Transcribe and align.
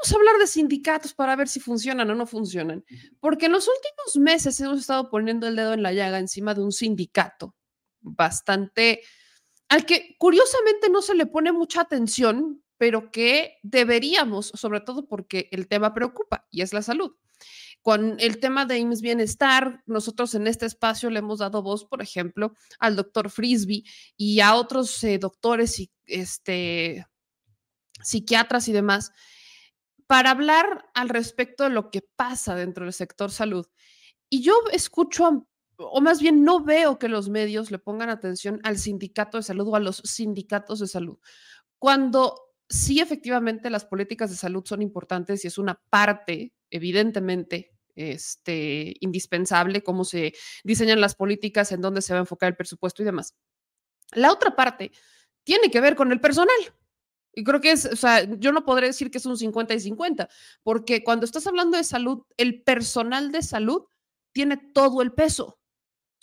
vamos 0.00 0.12
a 0.12 0.16
hablar 0.16 0.38
de 0.38 0.46
sindicatos 0.46 1.12
para 1.12 1.36
ver 1.36 1.48
si 1.48 1.60
funcionan 1.60 2.10
o 2.10 2.14
no 2.14 2.26
funcionan, 2.26 2.84
porque 3.20 3.46
en 3.46 3.52
los 3.52 3.68
últimos 3.68 4.16
meses 4.16 4.58
hemos 4.60 4.80
estado 4.80 5.10
poniendo 5.10 5.46
el 5.46 5.56
dedo 5.56 5.74
en 5.74 5.82
la 5.82 5.92
llaga 5.92 6.18
encima 6.18 6.54
de 6.54 6.62
un 6.62 6.72
sindicato 6.72 7.54
bastante, 8.00 9.02
al 9.68 9.84
que 9.84 10.16
curiosamente 10.18 10.88
no 10.88 11.02
se 11.02 11.14
le 11.14 11.26
pone 11.26 11.52
mucha 11.52 11.82
atención, 11.82 12.62
pero 12.78 13.10
que 13.10 13.58
deberíamos, 13.62 14.52
sobre 14.54 14.80
todo 14.80 15.06
porque 15.06 15.48
el 15.52 15.68
tema 15.68 15.92
preocupa 15.92 16.46
y 16.50 16.62
es 16.62 16.72
la 16.72 16.82
salud. 16.82 17.14
Con 17.82 18.16
el 18.20 18.40
tema 18.40 18.66
de 18.66 18.78
IMSS 18.78 19.00
Bienestar, 19.00 19.82
nosotros 19.86 20.34
en 20.34 20.46
este 20.46 20.66
espacio 20.66 21.08
le 21.10 21.18
hemos 21.18 21.38
dado 21.38 21.62
voz, 21.62 21.84
por 21.84 22.02
ejemplo, 22.02 22.54
al 22.78 22.96
doctor 22.96 23.30
Frisby 23.30 23.84
y 24.16 24.40
a 24.40 24.54
otros 24.54 25.02
eh, 25.04 25.18
doctores 25.18 25.78
y 25.78 25.90
este, 26.06 27.06
psiquiatras 28.02 28.68
y 28.68 28.72
demás, 28.72 29.12
para 30.10 30.32
hablar 30.32 30.90
al 30.92 31.08
respecto 31.08 31.62
de 31.62 31.70
lo 31.70 31.92
que 31.92 32.02
pasa 32.02 32.56
dentro 32.56 32.84
del 32.84 32.92
sector 32.92 33.30
salud. 33.30 33.68
Y 34.28 34.42
yo 34.42 34.54
escucho, 34.72 35.46
o 35.76 36.00
más 36.00 36.20
bien 36.20 36.42
no 36.42 36.64
veo 36.64 36.98
que 36.98 37.06
los 37.06 37.28
medios 37.28 37.70
le 37.70 37.78
pongan 37.78 38.10
atención 38.10 38.58
al 38.64 38.76
sindicato 38.76 39.36
de 39.36 39.44
salud 39.44 39.68
o 39.68 39.76
a 39.76 39.78
los 39.78 39.98
sindicatos 39.98 40.80
de 40.80 40.88
salud, 40.88 41.20
cuando 41.78 42.34
sí 42.68 42.98
efectivamente 42.98 43.70
las 43.70 43.84
políticas 43.84 44.30
de 44.30 44.36
salud 44.36 44.64
son 44.66 44.82
importantes 44.82 45.44
y 45.44 45.46
es 45.46 45.58
una 45.58 45.80
parte 45.90 46.54
evidentemente 46.70 47.70
este, 47.94 48.96
indispensable, 48.98 49.84
cómo 49.84 50.02
se 50.02 50.34
diseñan 50.64 51.00
las 51.00 51.14
políticas, 51.14 51.70
en 51.70 51.82
dónde 51.82 52.02
se 52.02 52.14
va 52.14 52.18
a 52.18 52.22
enfocar 52.22 52.48
el 52.48 52.56
presupuesto 52.56 53.02
y 53.02 53.04
demás. 53.04 53.36
La 54.14 54.32
otra 54.32 54.56
parte 54.56 54.90
tiene 55.44 55.70
que 55.70 55.80
ver 55.80 55.94
con 55.94 56.10
el 56.10 56.20
personal. 56.20 56.56
Y 57.32 57.44
creo 57.44 57.60
que 57.60 57.72
es, 57.72 57.86
o 57.86 57.96
sea, 57.96 58.24
yo 58.38 58.52
no 58.52 58.64
podré 58.64 58.88
decir 58.88 59.10
que 59.10 59.18
es 59.18 59.26
un 59.26 59.36
50 59.36 59.74
y 59.74 59.80
50, 59.80 60.28
porque 60.62 61.04
cuando 61.04 61.24
estás 61.24 61.46
hablando 61.46 61.76
de 61.76 61.84
salud, 61.84 62.22
el 62.36 62.62
personal 62.62 63.30
de 63.30 63.42
salud 63.42 63.84
tiene 64.32 64.56
todo 64.56 65.02
el 65.02 65.12
peso. 65.12 65.60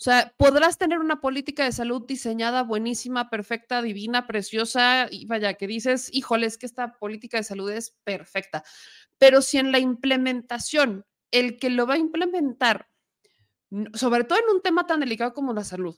sea, 0.00 0.32
podrás 0.36 0.78
tener 0.78 1.00
una 1.00 1.20
política 1.20 1.64
de 1.64 1.72
salud 1.72 2.04
diseñada 2.06 2.62
buenísima, 2.62 3.30
perfecta, 3.30 3.82
divina, 3.82 4.28
preciosa, 4.28 5.08
y 5.10 5.26
vaya, 5.26 5.54
que 5.54 5.66
dices, 5.66 6.08
híjole, 6.12 6.46
es 6.46 6.56
que 6.56 6.66
esta 6.66 6.96
política 6.98 7.38
de 7.38 7.42
salud 7.42 7.68
es 7.70 7.96
perfecta. 8.04 8.62
Pero 9.18 9.42
si 9.42 9.58
en 9.58 9.72
la 9.72 9.80
implementación, 9.80 11.04
el 11.32 11.58
que 11.58 11.70
lo 11.70 11.84
va 11.86 11.94
a 11.94 11.98
implementar, 11.98 12.88
sobre 13.94 14.22
todo 14.22 14.38
en 14.38 14.54
un 14.54 14.62
tema 14.62 14.86
tan 14.86 15.00
delicado 15.00 15.34
como 15.34 15.52
la 15.52 15.64
salud, 15.64 15.96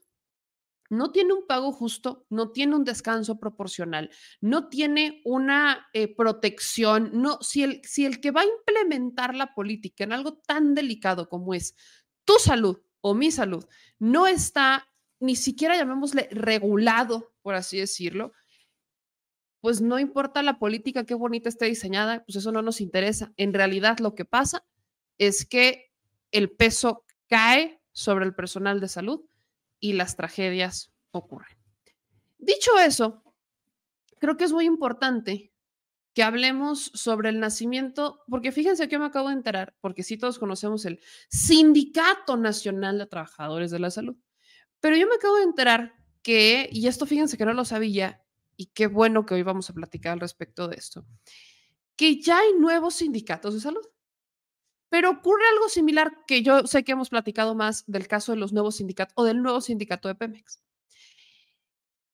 no 0.91 1.13
tiene 1.13 1.33
un 1.33 1.47
pago 1.47 1.73
justo, 1.73 2.27
no 2.29 2.51
tiene 2.51 2.75
un 2.75 2.85
descanso 2.85 3.39
proporcional, 3.39 4.11
no 4.41 4.69
tiene 4.69 5.23
una 5.25 5.89
eh, 5.93 6.15
protección, 6.15 7.11
no, 7.15 7.39
si 7.41 7.63
el, 7.63 7.81
si 7.85 8.05
el 8.05 8.21
que 8.21 8.33
va 8.33 8.43
a 8.43 8.47
implementar 8.47 9.35
la 9.35 9.55
política 9.55 10.05
en 10.05 10.13
algo 10.13 10.39
tan 10.39 10.75
delicado 10.75 11.29
como 11.29 11.55
es 11.55 11.77
tu 12.25 12.35
salud 12.35 12.83
o 13.01 13.15
mi 13.15 13.31
salud, 13.31 13.65
no 14.01 14.27
está 14.27 14.89
ni 15.21 15.37
siquiera 15.37 15.77
llamémosle 15.77 16.29
regulado, 16.33 17.33
por 17.43 17.55
así 17.55 17.79
decirlo, 17.79 18.33
pues 19.61 19.81
no 19.81 19.99
importa 19.99 20.43
la 20.43 20.59
política, 20.59 21.05
qué 21.05 21.15
bonita 21.15 21.49
esté 21.49 21.67
diseñada, 21.67 22.25
pues 22.25 22.37
eso 22.37 22.51
no 22.51 22.63
nos 22.63 22.81
interesa. 22.81 23.33
En 23.37 23.55
realidad 23.55 23.99
lo 23.99 24.15
que 24.15 24.25
pasa 24.25 24.65
es 25.19 25.45
que 25.45 25.93
el 26.33 26.51
peso 26.51 27.05
cae 27.29 27.81
sobre 27.93 28.25
el 28.25 28.35
personal 28.35 28.81
de 28.81 28.89
salud 28.89 29.30
y 29.81 29.95
las 29.95 30.17
tragedias 30.17 30.93
ocurren. 31.11 31.57
Dicho 32.39 32.79
eso, 32.79 33.23
creo 34.19 34.37
que 34.37 34.45
es 34.45 34.53
muy 34.53 34.67
importante 34.67 35.53
que 36.13 36.23
hablemos 36.23 36.91
sobre 36.95 37.29
el 37.29 37.41
nacimiento, 37.41 38.23
porque 38.29 38.53
fíjense 38.53 38.89
que 38.89 38.99
me 38.99 39.07
acabo 39.07 39.29
de 39.29 39.35
enterar, 39.35 39.77
porque 39.81 40.03
sí 40.03 40.17
todos 40.17 40.39
conocemos 40.39 40.85
el 40.85 41.01
Sindicato 41.29 42.37
Nacional 42.37 42.99
de 42.99 43.07
Trabajadores 43.07 43.71
de 43.71 43.79
la 43.79 43.91
Salud, 43.91 44.17
pero 44.81 44.97
yo 44.97 45.07
me 45.07 45.15
acabo 45.15 45.37
de 45.37 45.45
enterar 45.45 45.95
que, 46.23 46.69
y 46.73 46.89
esto 46.89 47.07
fíjense 47.07 47.37
que 47.37 47.45
no 47.45 47.55
lo 47.55 47.65
sabía, 47.65 48.25
y 48.57 48.67
qué 48.67 48.89
bueno 48.89 49.25
que 49.25 49.35
hoy 49.35 49.43
vamos 49.43 49.71
a 49.71 49.73
platicar 49.73 50.13
al 50.13 50.21
respecto 50.21 50.69
de 50.69 50.77
esto, 50.77 51.07
que 51.97 52.21
ya 52.21 52.39
hay 52.39 52.55
nuevos 52.59 52.97
sindicatos 52.97 53.55
de 53.55 53.61
salud. 53.61 53.87
Pero 54.91 55.11
ocurre 55.11 55.45
algo 55.53 55.69
similar 55.69 56.25
que 56.27 56.43
yo 56.43 56.67
sé 56.67 56.85
que 56.85 56.93
hemos 56.93 57.09
platicado 57.09 57.55
más 57.55 57.85
del 57.87 58.07
caso 58.07 58.33
de 58.33 58.39
los 58.39 58.53
nuevos 58.53 58.77
sindicatos 58.77 59.15
o 59.17 59.25
del 59.25 59.43
nuevo 59.43 59.61
sindicato 59.61 60.09
de 60.09 60.17
Pemex, 60.17 60.63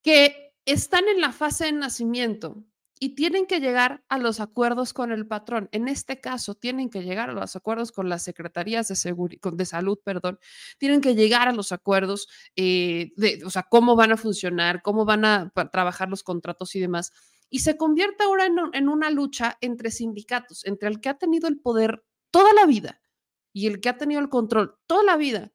que 0.02 0.54
están 0.66 1.08
en 1.08 1.20
la 1.20 1.32
fase 1.32 1.64
de 1.64 1.72
nacimiento 1.72 2.64
y 2.98 3.14
tienen 3.14 3.46
que 3.46 3.60
llegar 3.60 4.04
a 4.08 4.18
los 4.18 4.40
acuerdos 4.40 4.92
con 4.92 5.12
el 5.12 5.26
patrón. 5.26 5.68
En 5.72 5.88
este 5.88 6.20
caso, 6.20 6.54
tienen 6.54 6.88
que 6.88 7.02
llegar 7.02 7.30
a 7.30 7.32
los 7.32 7.56
acuerdos 7.56 7.92
con 7.92 8.08
las 8.08 8.22
secretarías 8.22 8.88
de, 8.88 9.64
salud, 9.66 9.98
perdón, 10.02 10.38
tienen 10.78 11.00
que 11.00 11.14
llegar 11.14 11.48
a 11.48 11.52
los 11.52 11.72
acuerdos 11.72 12.28
eh, 12.56 13.12
de, 13.16 13.42
o 13.44 13.50
sea, 13.50 13.64
cómo 13.64 13.96
van 13.96 14.12
a 14.12 14.16
funcionar, 14.16 14.82
cómo 14.82 15.04
van 15.04 15.24
a 15.24 15.52
trabajar 15.70 16.08
los 16.08 16.22
contratos 16.22 16.74
y 16.74 16.80
demás. 16.80 17.12
Y 17.50 17.60
se 17.60 17.76
convierte 17.76 18.24
ahora 18.24 18.46
en 18.46 18.88
una 18.88 19.10
lucha 19.10 19.56
entre 19.60 19.90
sindicatos, 19.90 20.64
entre 20.64 20.88
el 20.88 21.00
que 21.00 21.10
ha 21.10 21.14
tenido 21.14 21.48
el 21.48 21.60
poder 21.60 22.02
toda 22.36 22.52
la 22.52 22.66
vida 22.66 23.00
y 23.54 23.66
el 23.66 23.80
que 23.80 23.88
ha 23.88 23.96
tenido 23.96 24.20
el 24.20 24.28
control 24.28 24.78
toda 24.86 25.02
la 25.02 25.16
vida 25.16 25.54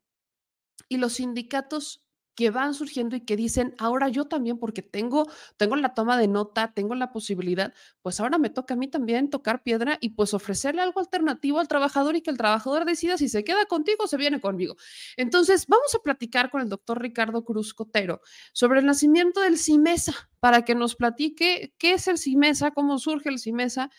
y 0.90 0.98
los 0.98 1.14
sindicatos 1.14 2.04
que 2.34 2.50
van 2.50 2.74
surgiendo 2.74 3.16
y 3.16 3.22
que 3.22 3.36
dicen, 3.36 3.76
ahora 3.78 4.10
yo 4.10 4.26
también, 4.26 4.58
porque 4.58 4.82
tengo, 4.82 5.30
tengo 5.58 5.76
la 5.76 5.94
toma 5.94 6.18
de 6.18 6.28
nota, 6.28 6.74
tengo 6.74 6.96
la 6.96 7.12
posibilidad, 7.12 7.72
pues 8.02 8.20
ahora 8.20 8.40
me 8.40 8.50
toca 8.50 8.74
a 8.74 8.78
mí 8.78 8.88
también 8.88 9.30
tocar 9.30 9.62
piedra 9.62 10.00
y 10.02 10.10
pues 10.16 10.34
ofrecerle 10.34 10.82
algo 10.82 11.02
alternativo 11.02 11.60
al 11.60 11.68
trabajador 11.68 12.16
y 12.16 12.22
que 12.22 12.32
el 12.32 12.38
trabajador 12.38 12.86
decida 12.86 13.16
si 13.20 13.30
se 13.30 13.44
queda 13.44 13.68
contigo 13.68 14.06
o 14.06 14.08
se 14.08 14.18
viene 14.18 14.42
conmigo. 14.42 14.76
Entonces, 15.18 15.68
vamos 15.68 15.94
a 15.94 16.00
platicar 16.00 16.50
con 16.50 16.62
el 16.62 16.70
doctor 16.70 17.00
Ricardo 17.00 17.46
Cruz 17.46 17.76
Cotero 17.76 18.22
sobre 18.54 18.80
el 18.80 18.88
nacimiento 18.88 19.42
del 19.42 19.60
CIMESA, 19.60 20.32
para 20.40 20.66
que 20.66 20.74
nos 20.74 20.96
platique 20.96 21.76
qué 21.78 21.94
es 21.94 22.08
el 22.08 22.18
CIMESA, 22.18 22.72
cómo 22.72 22.98
surge 22.98 23.30
el 23.30 23.38
CIMESA 23.38 23.92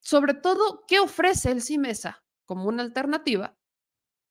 sobre 0.00 0.34
todo, 0.34 0.84
qué 0.86 1.00
ofrece 1.00 1.50
el 1.50 1.62
CIMESA 1.62 2.22
como 2.44 2.64
una 2.66 2.82
alternativa 2.82 3.56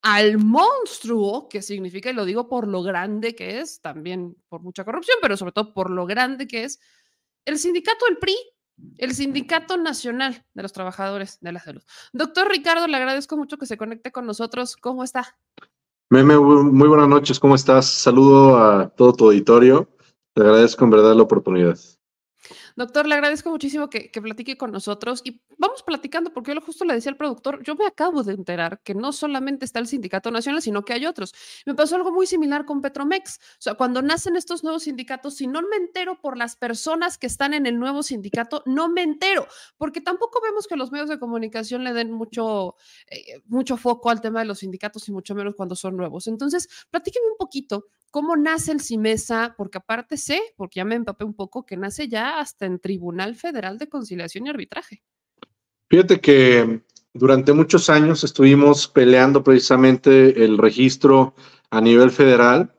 al 0.01 0.38
monstruo 0.38 1.50
que 1.50 1.61
significa, 1.61 2.09
y 2.09 2.13
lo 2.13 2.25
digo 2.25 2.47
por 2.47 2.67
lo 2.67 2.83
grande 2.83 3.35
que 3.35 3.59
es, 3.59 3.81
también 3.81 4.35
por 4.47 4.61
mucha 4.61 4.85
corrupción, 4.85 5.17
pero 5.22 5.38
sobre 5.38 5.51
todo 5.51 5.73
por 5.73 5.89
lo 5.89 6.05
grande 6.05 6.47
que 6.47 6.63
es, 6.63 6.79
el 7.45 7.57
sindicato 7.57 8.05
del 8.05 8.17
PRI, 8.17 8.35
el 8.97 9.13
Sindicato 9.13 9.78
Nacional 9.78 10.45
de 10.53 10.61
los 10.61 10.73
Trabajadores 10.73 11.39
de 11.41 11.51
la 11.51 11.59
Salud. 11.59 11.81
Doctor 12.13 12.47
Ricardo, 12.49 12.88
le 12.88 12.97
agradezco 12.97 13.38
mucho 13.38 13.57
que 13.57 13.66
se 13.66 13.78
conecte 13.78 14.11
con 14.11 14.25
nosotros. 14.25 14.75
¿Cómo 14.78 15.03
está? 15.03 15.38
Meme, 16.09 16.38
muy 16.38 16.88
buenas 16.88 17.07
noches, 17.07 17.39
¿cómo 17.39 17.55
estás? 17.55 17.85
Saludo 17.85 18.57
a 18.57 18.89
todo 18.89 19.13
tu 19.13 19.25
auditorio. 19.25 19.89
Te 20.34 20.41
agradezco 20.41 20.85
en 20.85 20.91
verdad 20.91 21.16
la 21.16 21.23
oportunidad. 21.23 21.78
Doctor, 22.78 23.08
le 23.08 23.16
agradezco 23.16 23.50
muchísimo 23.50 23.90
que, 23.90 24.12
platique 24.22 24.56
con 24.56 24.72
nosotros 24.72 25.22
y 25.24 25.42
vamos 25.58 25.82
platicando, 25.82 26.32
porque 26.32 26.54
yo 26.54 26.62
justo 26.62 26.86
le 26.86 26.94
decía 26.94 27.10
al 27.10 27.18
productor, 27.18 27.64
yo 27.64 27.74
me 27.74 27.88
acabo 27.88 28.22
de 28.22 28.34
enterar 28.34 28.82
que 28.84 28.94
no 28.94 29.12
solamente 29.14 29.66
está 29.66 29.80
el 29.80 29.88
Sindicato 29.88 30.30
Nacional, 30.30 30.62
sino 30.62 30.86
que 30.86 30.94
hay 30.94 31.08
otros. 31.08 31.34
Me 31.66 31.74
pasó 31.74 31.96
algo 31.96 32.12
muy 32.12 32.28
similar 32.28 32.66
con 32.66 32.82
Petromex. 32.82 33.40
O 33.40 33.62
sea, 33.62 33.74
cuando 33.74 34.04
nacen 34.04 34.36
estos 34.36 34.64
nuevos 34.64 34.84
sindicatos, 34.84 35.38
si 35.38 35.48
no 35.48 35.64
me 35.64 35.76
entero 35.76 36.22
por 36.22 36.38
las 36.38 36.56
personas 36.56 37.18
que 37.18 37.26
están 37.26 37.56
en 37.56 37.66
el 37.66 37.80
nuevo 37.80 38.04
sindicato, 38.04 38.62
no 38.68 38.90
me 38.90 39.02
entero, 39.02 39.48
porque 39.78 40.00
tampoco 40.00 40.40
vemos 40.44 40.68
que 40.68 40.76
los 40.76 40.92
medios 40.92 41.09
de 41.09 41.18
comunicación 41.18 41.84
le 41.84 41.94
den 41.94 42.12
mucho, 42.12 42.76
eh, 43.08 43.42
mucho 43.48 43.78
foco 43.78 44.12
al 44.12 44.22
tema 44.22 44.42
de 44.42 44.46
los 44.46 44.59
sindicatos 44.59 45.09
y 45.09 45.12
mucho 45.12 45.34
menos 45.34 45.56
cuando 45.56 45.76
son 45.76 45.98
nuevos. 45.98 46.28
Entonces, 46.28 46.70
platíqueme 46.92 47.26
un 47.32 47.38
poquito 47.38 47.88
cómo 48.12 48.36
nace 48.36 48.72
el 48.72 48.82
CIMESA, 48.82 49.56
porque 49.58 49.80
aparte 49.80 50.18
sé, 50.18 50.42
porque 50.56 50.80
ya 50.80 50.86
me 50.86 50.96
empapé 50.96 51.26
un 51.26 51.34
poco, 51.34 51.66
que 51.66 51.78
nace 51.78 52.08
ya 52.08 52.40
hasta 52.40 52.66
en 52.67 52.79
Tribunal 52.79 53.35
Federal 53.35 53.78
de 53.78 53.89
Conciliación 53.89 54.45
y 54.45 54.50
Arbitraje. 54.50 55.01
Fíjate 55.89 56.19
que 56.19 56.81
durante 57.14 57.53
muchos 57.53 57.90
años 57.90 58.23
estuvimos 58.23 58.87
peleando 58.87 59.43
precisamente 59.43 60.43
el 60.46 60.58
registro 60.58 61.34
a 61.72 61.81
nivel 61.81 62.11
federal. 62.11 62.73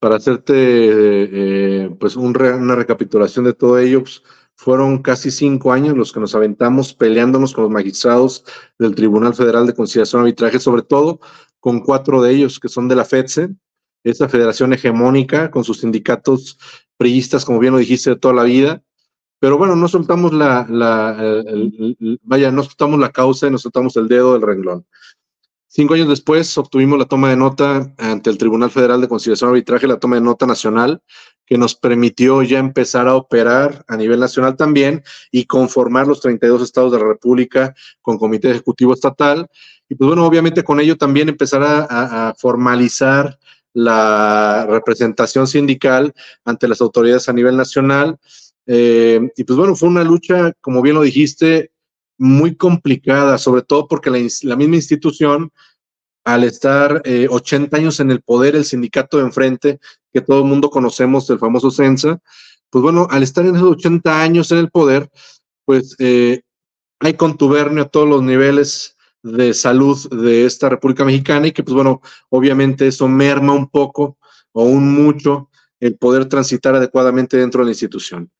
Para 0.00 0.16
hacerte 0.16 0.54
eh, 0.54 1.90
pues 1.98 2.14
una 2.14 2.76
recapitulación 2.76 3.44
de 3.44 3.54
todo 3.54 3.78
ello, 3.78 4.02
pues, 4.02 4.22
fueron 4.54 5.02
casi 5.02 5.30
cinco 5.30 5.72
años 5.72 5.96
los 5.96 6.12
que 6.12 6.20
nos 6.20 6.34
aventamos 6.34 6.92
peleándonos 6.92 7.54
con 7.54 7.64
los 7.64 7.72
magistrados 7.72 8.44
del 8.78 8.94
Tribunal 8.94 9.34
Federal 9.34 9.66
de 9.66 9.74
Conciliación 9.74 10.20
y 10.20 10.24
Arbitraje, 10.24 10.58
sobre 10.58 10.82
todo 10.82 11.20
con 11.60 11.80
cuatro 11.80 12.22
de 12.22 12.32
ellos 12.32 12.58
que 12.58 12.68
son 12.68 12.88
de 12.88 12.96
la 12.96 13.04
FEDSE, 13.04 13.50
esta 14.04 14.28
federación 14.28 14.72
hegemónica 14.72 15.50
con 15.50 15.64
sus 15.64 15.80
sindicatos 15.80 16.58
priistas, 16.96 17.44
como 17.44 17.58
bien 17.60 17.72
lo 17.72 17.78
dijiste, 17.78 18.10
de 18.10 18.16
toda 18.16 18.34
la 18.34 18.42
vida. 18.42 18.82
Pero 19.40 19.56
bueno, 19.56 19.76
no 19.76 19.88
soltamos 19.88 20.32
la, 20.32 20.66
vaya, 22.22 22.50
no 22.50 22.62
soltamos 22.62 22.98
la 22.98 23.10
causa 23.10 23.46
y 23.46 23.50
no 23.50 23.58
soltamos 23.58 23.96
el 23.96 24.08
dedo 24.08 24.32
del 24.32 24.42
renglón. 24.42 24.86
Cinco 25.70 25.94
años 25.94 26.08
después 26.08 26.56
obtuvimos 26.56 26.98
la 26.98 27.04
toma 27.04 27.28
de 27.28 27.36
nota 27.36 27.92
ante 27.98 28.30
el 28.30 28.38
Tribunal 28.38 28.70
Federal 28.70 29.00
de 29.00 29.08
Conciliación 29.08 29.50
y 29.50 29.52
Arbitraje, 29.52 29.86
la 29.86 29.98
toma 29.98 30.16
de 30.16 30.22
nota 30.22 30.46
nacional, 30.46 31.02
que 31.48 31.58
nos 31.58 31.74
permitió 31.74 32.42
ya 32.42 32.58
empezar 32.58 33.06
a 33.06 33.14
operar 33.14 33.84
a 33.86 33.96
nivel 33.96 34.18
nacional 34.18 34.56
también 34.56 35.02
y 35.30 35.44
conformar 35.44 36.06
los 36.06 36.20
32 36.20 36.62
estados 36.62 36.92
de 36.92 36.98
la 36.98 37.06
República 37.06 37.74
con 38.02 38.18
comité 38.18 38.50
ejecutivo 38.50 38.92
estatal. 38.92 39.48
Y 39.88 39.94
pues 39.94 40.08
bueno, 40.08 40.26
obviamente 40.26 40.64
con 40.64 40.80
ello 40.80 40.96
también 40.96 41.28
empezar 41.28 41.62
a, 41.62 42.34
formalizar 42.36 43.38
la 43.72 44.66
representación 44.68 45.46
sindical 45.46 46.12
ante 46.44 46.68
las 46.68 46.80
autoridades 46.80 47.28
a 47.28 47.32
nivel 47.32 47.56
nacional. 47.56 48.18
Eh, 48.70 49.32
y 49.34 49.44
pues 49.44 49.56
bueno, 49.56 49.74
fue 49.74 49.88
una 49.88 50.04
lucha, 50.04 50.52
como 50.60 50.82
bien 50.82 50.94
lo 50.94 51.02
dijiste, 51.02 51.72
muy 52.18 52.54
complicada, 52.54 53.38
sobre 53.38 53.62
todo 53.62 53.88
porque 53.88 54.10
la, 54.10 54.56
misma 54.56 54.76
institución, 54.76 55.50
al 56.22 56.44
estar 56.44 57.02
80 57.30 57.76
eh, 57.76 57.80
años 57.80 57.98
en 58.00 58.10
el 58.10 58.20
poder, 58.20 58.56
el 58.56 58.66
sindicato 58.66 59.16
de 59.16 59.24
enfrente, 59.24 59.80
que 60.12 60.20
todo 60.20 60.40
el 60.40 60.44
mundo 60.44 60.68
conocemos, 60.68 61.30
el 61.30 61.38
famoso 61.38 61.70
CENSA, 61.70 62.20
pues 62.68 62.82
bueno, 62.82 63.08
al 63.10 63.22
estar 63.22 63.46
en 63.46 63.56
esos 63.56 63.72
80 63.72 64.22
años 64.22 64.52
en 64.52 64.58
el 64.58 64.70
poder, 64.70 65.10
pues 65.64 65.96
eh, 65.98 66.42
hay 67.00 67.14
contubernio 67.14 67.84
a 67.84 67.88
todos 67.88 68.06
los 68.06 68.22
niveles 68.22 68.96
de 69.22 69.54
salud 69.54 69.96
de 70.10 70.44
esta 70.44 70.68
República 70.68 71.06
Mexicana 71.06 71.46
y 71.46 71.52
que 71.52 71.62
pues 71.62 71.74
bueno, 71.74 72.02
obviamente 72.28 72.86
eso 72.86 73.08
merma 73.08 73.54
un 73.54 73.70
poco 73.70 74.18
o 74.52 74.64
un 74.64 74.92
mucho 74.92 75.48
el 75.80 75.96
poder 75.96 76.26
transitar 76.26 76.74
adecuadamente 76.74 77.38
dentro 77.38 77.60
de 77.60 77.66
la 77.66 77.70
institución. 77.70 78.30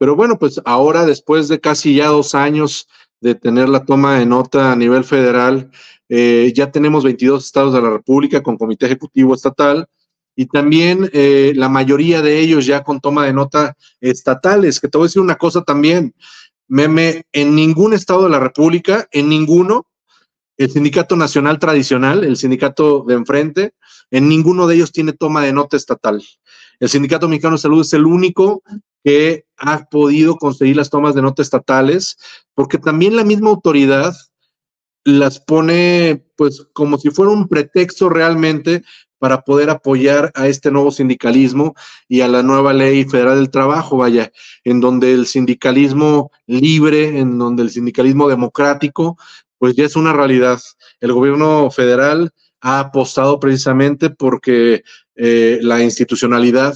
Pero 0.00 0.16
bueno, 0.16 0.38
pues 0.38 0.58
ahora 0.64 1.04
después 1.04 1.48
de 1.48 1.60
casi 1.60 1.96
ya 1.96 2.06
dos 2.06 2.34
años 2.34 2.88
de 3.20 3.34
tener 3.34 3.68
la 3.68 3.84
toma 3.84 4.18
de 4.18 4.24
nota 4.24 4.72
a 4.72 4.76
nivel 4.76 5.04
federal. 5.04 5.70
Eh, 6.08 6.54
ya 6.56 6.72
tenemos 6.72 7.04
22 7.04 7.44
estados 7.44 7.74
de 7.74 7.82
la 7.82 7.90
República 7.90 8.42
con 8.42 8.56
comité 8.56 8.86
ejecutivo 8.86 9.34
estatal 9.34 9.86
y 10.34 10.46
también 10.46 11.10
eh, 11.12 11.52
la 11.54 11.68
mayoría 11.68 12.22
de 12.22 12.38
ellos 12.38 12.64
ya 12.64 12.82
con 12.82 12.98
toma 12.98 13.26
de 13.26 13.34
nota 13.34 13.76
estatales, 14.00 14.80
que 14.80 14.88
te 14.88 14.96
voy 14.96 15.04
a 15.04 15.08
decir 15.08 15.20
una 15.20 15.36
cosa 15.36 15.64
también, 15.64 16.14
meme, 16.66 17.24
en 17.30 17.54
ningún 17.54 17.92
estado 17.92 18.24
de 18.24 18.30
la 18.30 18.40
República, 18.40 19.06
en 19.12 19.28
ninguno, 19.28 19.86
el 20.56 20.70
sindicato 20.70 21.14
nacional 21.14 21.58
tradicional, 21.58 22.24
el 22.24 22.38
sindicato 22.38 23.04
de 23.06 23.16
enfrente, 23.16 23.74
en 24.10 24.30
ninguno 24.30 24.66
de 24.66 24.76
ellos 24.76 24.92
tiene 24.92 25.12
toma 25.12 25.44
de 25.44 25.52
nota 25.52 25.76
estatal. 25.76 26.22
El 26.80 26.88
Sindicato 26.88 27.28
Mexicano 27.28 27.56
de 27.56 27.62
Salud 27.62 27.82
es 27.82 27.92
el 27.92 28.06
único 28.06 28.62
que 29.04 29.44
ha 29.58 29.84
podido 29.84 30.36
conseguir 30.36 30.76
las 30.76 30.90
tomas 30.90 31.14
de 31.14 31.22
nota 31.22 31.42
estatales, 31.42 32.16
porque 32.54 32.78
también 32.78 33.16
la 33.16 33.24
misma 33.24 33.50
autoridad 33.50 34.14
las 35.04 35.40
pone 35.40 36.26
pues 36.36 36.66
como 36.72 36.98
si 36.98 37.10
fuera 37.10 37.30
un 37.32 37.48
pretexto 37.48 38.08
realmente 38.08 38.82
para 39.18 39.42
poder 39.42 39.68
apoyar 39.68 40.32
a 40.34 40.48
este 40.48 40.70
nuevo 40.70 40.90
sindicalismo 40.90 41.74
y 42.08 42.22
a 42.22 42.28
la 42.28 42.42
nueva 42.42 42.72
ley 42.72 43.04
federal 43.04 43.36
del 43.36 43.50
trabajo, 43.50 43.98
vaya, 43.98 44.32
en 44.64 44.80
donde 44.80 45.12
el 45.12 45.26
sindicalismo 45.26 46.30
libre, 46.46 47.18
en 47.18 47.38
donde 47.38 47.62
el 47.62 47.70
sindicalismo 47.70 48.28
democrático, 48.28 49.18
pues 49.58 49.76
ya 49.76 49.84
es 49.84 49.94
una 49.94 50.14
realidad. 50.14 50.58
El 51.00 51.12
gobierno 51.12 51.70
federal 51.70 52.32
ha 52.60 52.80
apostado 52.80 53.40
precisamente 53.40 54.10
porque 54.10 54.82
eh, 55.16 55.58
la 55.62 55.82
institucionalidad 55.82 56.74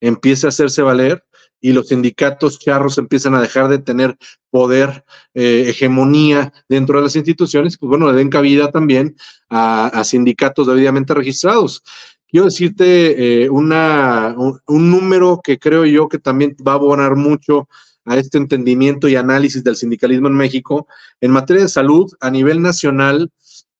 empiece 0.00 0.46
a 0.46 0.48
hacerse 0.48 0.82
valer 0.82 1.24
y 1.60 1.72
los 1.72 1.88
sindicatos 1.88 2.58
charros 2.58 2.98
empiezan 2.98 3.34
a 3.34 3.40
dejar 3.40 3.68
de 3.68 3.78
tener 3.78 4.16
poder, 4.50 5.04
eh, 5.34 5.64
hegemonía 5.68 6.52
dentro 6.68 6.98
de 6.98 7.04
las 7.04 7.16
instituciones, 7.16 7.76
pues 7.76 7.88
bueno, 7.88 8.10
le 8.10 8.16
den 8.16 8.30
cabida 8.30 8.70
también 8.70 9.16
a, 9.48 10.02
sindicatos 10.04 10.66
debidamente 10.66 11.14
registrados. 11.14 11.82
Quiero 12.28 12.46
decirte 12.46 13.44
eh, 13.44 13.50
una, 13.50 14.34
un, 14.36 14.90
número 14.90 15.40
que 15.42 15.58
creo 15.58 15.84
yo 15.86 16.08
que 16.08 16.18
también 16.18 16.56
va 16.66 16.72
a 16.72 16.76
abonar 16.76 17.16
mucho 17.16 17.68
a 18.04 18.16
este 18.16 18.38
entendimiento 18.38 19.08
y 19.08 19.16
análisis 19.16 19.64
del 19.64 19.76
sindicalismo 19.76 20.28
en 20.28 20.34
México. 20.34 20.86
En 21.20 21.32
materia 21.32 21.62
de 21.62 21.68
salud, 21.68 22.10
a 22.20 22.30
nivel 22.30 22.62
nacional, 22.62 23.30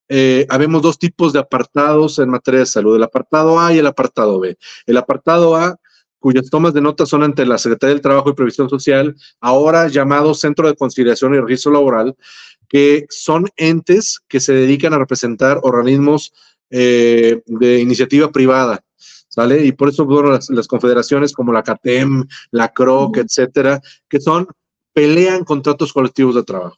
eh, 0.09 0.45
habemos 0.49 0.81
dos 0.81 0.97
tipos 0.97 1.33
de 1.33 1.39
apartados 1.39 2.19
en 2.19 2.29
materia 2.29 2.61
de 2.61 2.65
salud, 2.65 2.95
el 2.95 3.03
apartado 3.03 3.59
A 3.59 3.73
y 3.73 3.79
el 3.79 3.87
apartado 3.87 4.39
B. 4.39 4.57
El 4.85 4.97
apartado 4.97 5.55
A 5.55 5.77
cuyas 6.19 6.49
tomas 6.49 6.73
de 6.73 6.81
nota 6.81 7.05
son 7.05 7.23
ante 7.23 7.45
la 7.45 7.57
Secretaría 7.57 7.93
del 7.93 8.01
Trabajo 8.01 8.29
y 8.29 8.33
Previsión 8.33 8.69
Social, 8.69 9.15
ahora 9.39 9.87
llamado 9.87 10.33
Centro 10.33 10.67
de 10.67 10.75
Conciliación 10.75 11.33
y 11.33 11.39
Registro 11.39 11.71
Laboral, 11.71 12.15
que 12.67 13.05
son 13.09 13.47
entes 13.55 14.19
que 14.27 14.39
se 14.39 14.53
dedican 14.53 14.93
a 14.93 14.97
representar 14.97 15.59
organismos 15.63 16.33
eh, 16.69 17.41
de 17.45 17.79
iniciativa 17.79 18.31
privada. 18.31 18.83
¿Sale? 19.29 19.65
Y 19.65 19.71
por 19.71 19.89
eso 19.89 20.05
bueno, 20.05 20.31
las, 20.31 20.67
confederaciones 20.67 21.31
como 21.31 21.53
la 21.53 21.61
CATEM, 21.61 22.25
la 22.49 22.69
CROC, 22.69 23.17
etcétera, 23.17 23.79
que 24.09 24.19
son, 24.19 24.47
pelean 24.93 25.43
contratos 25.43 25.93
colectivos 25.93 26.33
de 26.33 26.43
trabajo. 26.43 26.77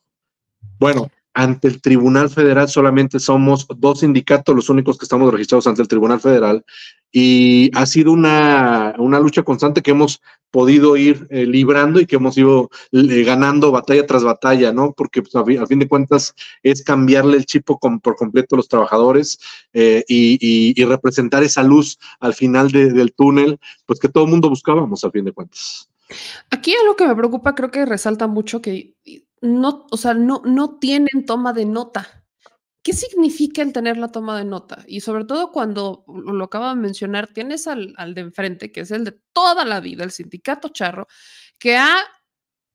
Bueno, 0.77 1.09
ante 1.39 1.69
el 1.69 1.81
Tribunal 1.81 2.29
Federal 2.29 2.67
solamente 2.67 3.17
somos 3.17 3.65
dos 3.77 4.01
sindicatos 4.01 4.53
los 4.53 4.69
únicos 4.69 4.97
que 4.97 5.05
estamos 5.05 5.31
registrados 5.31 5.67
ante 5.67 5.81
el 5.81 5.87
Tribunal 5.87 6.19
Federal 6.19 6.65
y 7.13 7.71
ha 7.77 7.85
sido 7.85 8.11
una, 8.11 8.93
lucha 8.97 9.43
constante 9.43 9.81
que 9.81 9.91
hemos 9.91 10.21
podido 10.51 10.97
ir 10.97 11.27
eh, 11.29 11.45
librando 11.45 12.01
y 12.01 12.05
que 12.05 12.17
hemos 12.17 12.37
ido 12.37 12.69
eh, 12.91 13.23
ganando 13.23 13.71
batalla 13.71 14.05
tras 14.05 14.23
batalla, 14.23 14.73
¿no? 14.73 14.91
Porque 14.91 15.21
pues, 15.21 15.33
a, 15.33 15.65
fin 15.65 15.79
de 15.79 15.87
cuentas 15.87 16.35
es 16.61 16.83
cambiarle 16.83 17.37
el 17.37 17.45
chip 17.45 17.65
por 17.65 18.15
completo 18.17 18.55
a 18.55 18.57
los 18.57 18.67
trabajadores 18.67 19.39
eh, 19.71 20.03
y, 20.09 20.83
representar 20.83 21.43
esa 21.43 21.63
luz 21.63 21.99
al 22.19 22.33
final 22.33 22.69
del 22.71 23.13
túnel, 23.13 23.59
pues 23.85 23.99
que 23.99 24.09
todo 24.09 24.25
el 24.25 24.29
mundo 24.31 24.49
buscábamos 24.49 25.05
a 25.05 25.11
fin 25.11 25.23
de 25.23 25.31
cuentas. 25.31 25.89
Aquí 26.49 26.73
lo 26.85 26.95
que 26.95 27.07
me 27.07 27.15
preocupa, 27.15 27.55
creo 27.55 27.71
que 27.71 27.85
resalta 27.85 28.27
mucho 28.27 28.61
que 28.61 28.95
no, 29.41 29.87
o 29.91 29.97
sea, 29.97 30.13
no, 30.13 30.41
no 30.45 30.79
tienen 30.79 31.25
toma 31.25 31.53
de 31.53 31.65
nota. 31.65 32.25
¿Qué 32.83 32.93
significa 32.93 33.61
el 33.61 33.73
tener 33.73 33.97
la 33.97 34.11
toma 34.11 34.37
de 34.37 34.45
nota? 34.45 34.83
Y 34.87 35.01
sobre 35.01 35.25
todo 35.25 35.51
cuando 35.51 36.05
lo 36.07 36.45
acabo 36.45 36.69
de 36.69 36.75
mencionar, 36.75 37.27
tienes 37.27 37.67
al, 37.67 37.93
al 37.97 38.15
de 38.15 38.21
enfrente, 38.21 38.71
que 38.71 38.81
es 38.81 38.91
el 38.91 39.03
de 39.03 39.19
toda 39.33 39.65
la 39.65 39.79
vida, 39.79 40.03
el 40.03 40.11
sindicato 40.11 40.69
charro, 40.69 41.07
que 41.59 41.77
ha 41.77 41.97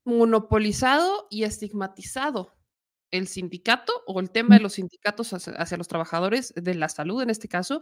monopolizado 0.05 1.26
y 1.31 1.44
estigmatizado 1.44 2.55
el 3.14 3.28
sindicato 3.28 3.93
o 4.06 4.19
el 4.19 4.31
tema 4.31 4.56
de 4.56 4.61
los 4.61 4.72
sindicatos 4.72 5.32
hacia, 5.32 5.76
los 5.76 5.87
trabajadores 5.87 6.52
de 6.56 6.75
la 6.75 6.88
salud 6.88 7.22
en 7.22 7.31
este 7.31 7.46
caso, 7.46 7.81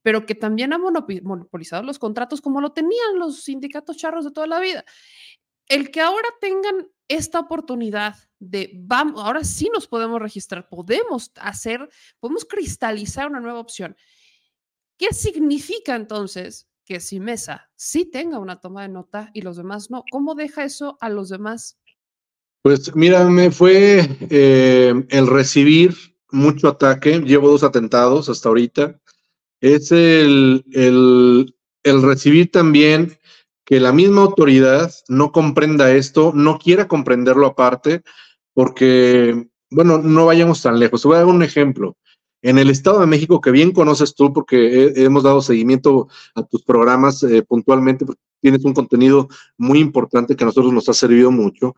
pero 0.00 0.24
que 0.24 0.34
también 0.34 0.72
ha 0.72 0.78
monopolizado 0.78 1.82
los 1.82 1.98
contratos 1.98 2.40
como 2.40 2.62
lo 2.62 2.72
tenían 2.72 3.18
los 3.18 3.42
sindicatos 3.42 3.98
charros 3.98 4.24
de 4.24 4.30
toda 4.30 4.46
la 4.46 4.58
vida. 4.58 4.86
El 5.70 5.92
que 5.92 6.00
ahora 6.00 6.28
tengan 6.40 6.88
esta 7.06 7.38
oportunidad 7.38 8.16
de, 8.40 8.72
vamos, 8.74 9.22
ahora 9.22 9.44
sí 9.44 9.70
nos 9.72 9.86
podemos 9.86 10.20
registrar, 10.20 10.68
podemos 10.68 11.30
hacer, 11.36 11.88
podemos 12.18 12.44
cristalizar 12.44 13.28
una 13.28 13.38
nueva 13.38 13.60
opción. 13.60 13.96
¿Qué 14.98 15.14
significa 15.14 15.94
entonces 15.94 16.68
que 16.84 16.98
si 16.98 17.20
Mesa 17.20 17.70
sí 17.76 18.04
tenga 18.04 18.40
una 18.40 18.60
toma 18.60 18.82
de 18.82 18.88
nota 18.88 19.30
y 19.32 19.42
los 19.42 19.56
demás 19.56 19.92
no? 19.92 20.02
¿Cómo 20.10 20.34
deja 20.34 20.64
eso 20.64 20.98
a 21.00 21.08
los 21.08 21.28
demás? 21.28 21.78
Pues 22.62 22.92
mira, 22.96 23.24
me 23.26 23.52
fue 23.52 24.18
eh, 24.28 24.92
el 25.08 25.26
recibir 25.28 25.94
mucho 26.32 26.66
ataque, 26.66 27.20
llevo 27.20 27.48
dos 27.48 27.62
atentados 27.62 28.28
hasta 28.28 28.48
ahorita, 28.48 29.00
es 29.60 29.92
el, 29.92 30.64
el, 30.72 31.54
el 31.84 32.02
recibir 32.02 32.50
también 32.50 33.16
que 33.70 33.78
la 33.78 33.92
misma 33.92 34.22
autoridad 34.22 34.92
no 35.06 35.30
comprenda 35.30 35.92
esto, 35.92 36.32
no 36.34 36.58
quiera 36.58 36.88
comprenderlo 36.88 37.46
aparte, 37.46 38.02
porque, 38.52 39.46
bueno, 39.70 39.98
no 39.98 40.26
vayamos 40.26 40.60
tan 40.60 40.80
lejos. 40.80 41.02
Te 41.02 41.06
voy 41.06 41.14
a 41.14 41.20
dar 41.20 41.28
un 41.28 41.44
ejemplo. 41.44 41.96
En 42.42 42.58
el 42.58 42.68
Estado 42.68 42.98
de 42.98 43.06
México, 43.06 43.40
que 43.40 43.52
bien 43.52 43.70
conoces 43.70 44.16
tú, 44.16 44.32
porque 44.32 44.92
hemos 44.96 45.22
dado 45.22 45.40
seguimiento 45.40 46.08
a 46.34 46.42
tus 46.42 46.64
programas 46.64 47.22
eh, 47.22 47.44
puntualmente, 47.44 48.04
porque 48.04 48.20
tienes 48.40 48.64
un 48.64 48.74
contenido 48.74 49.28
muy 49.56 49.78
importante 49.78 50.34
que 50.34 50.42
a 50.42 50.48
nosotros 50.48 50.72
nos 50.72 50.88
ha 50.88 50.92
servido 50.92 51.30
mucho. 51.30 51.76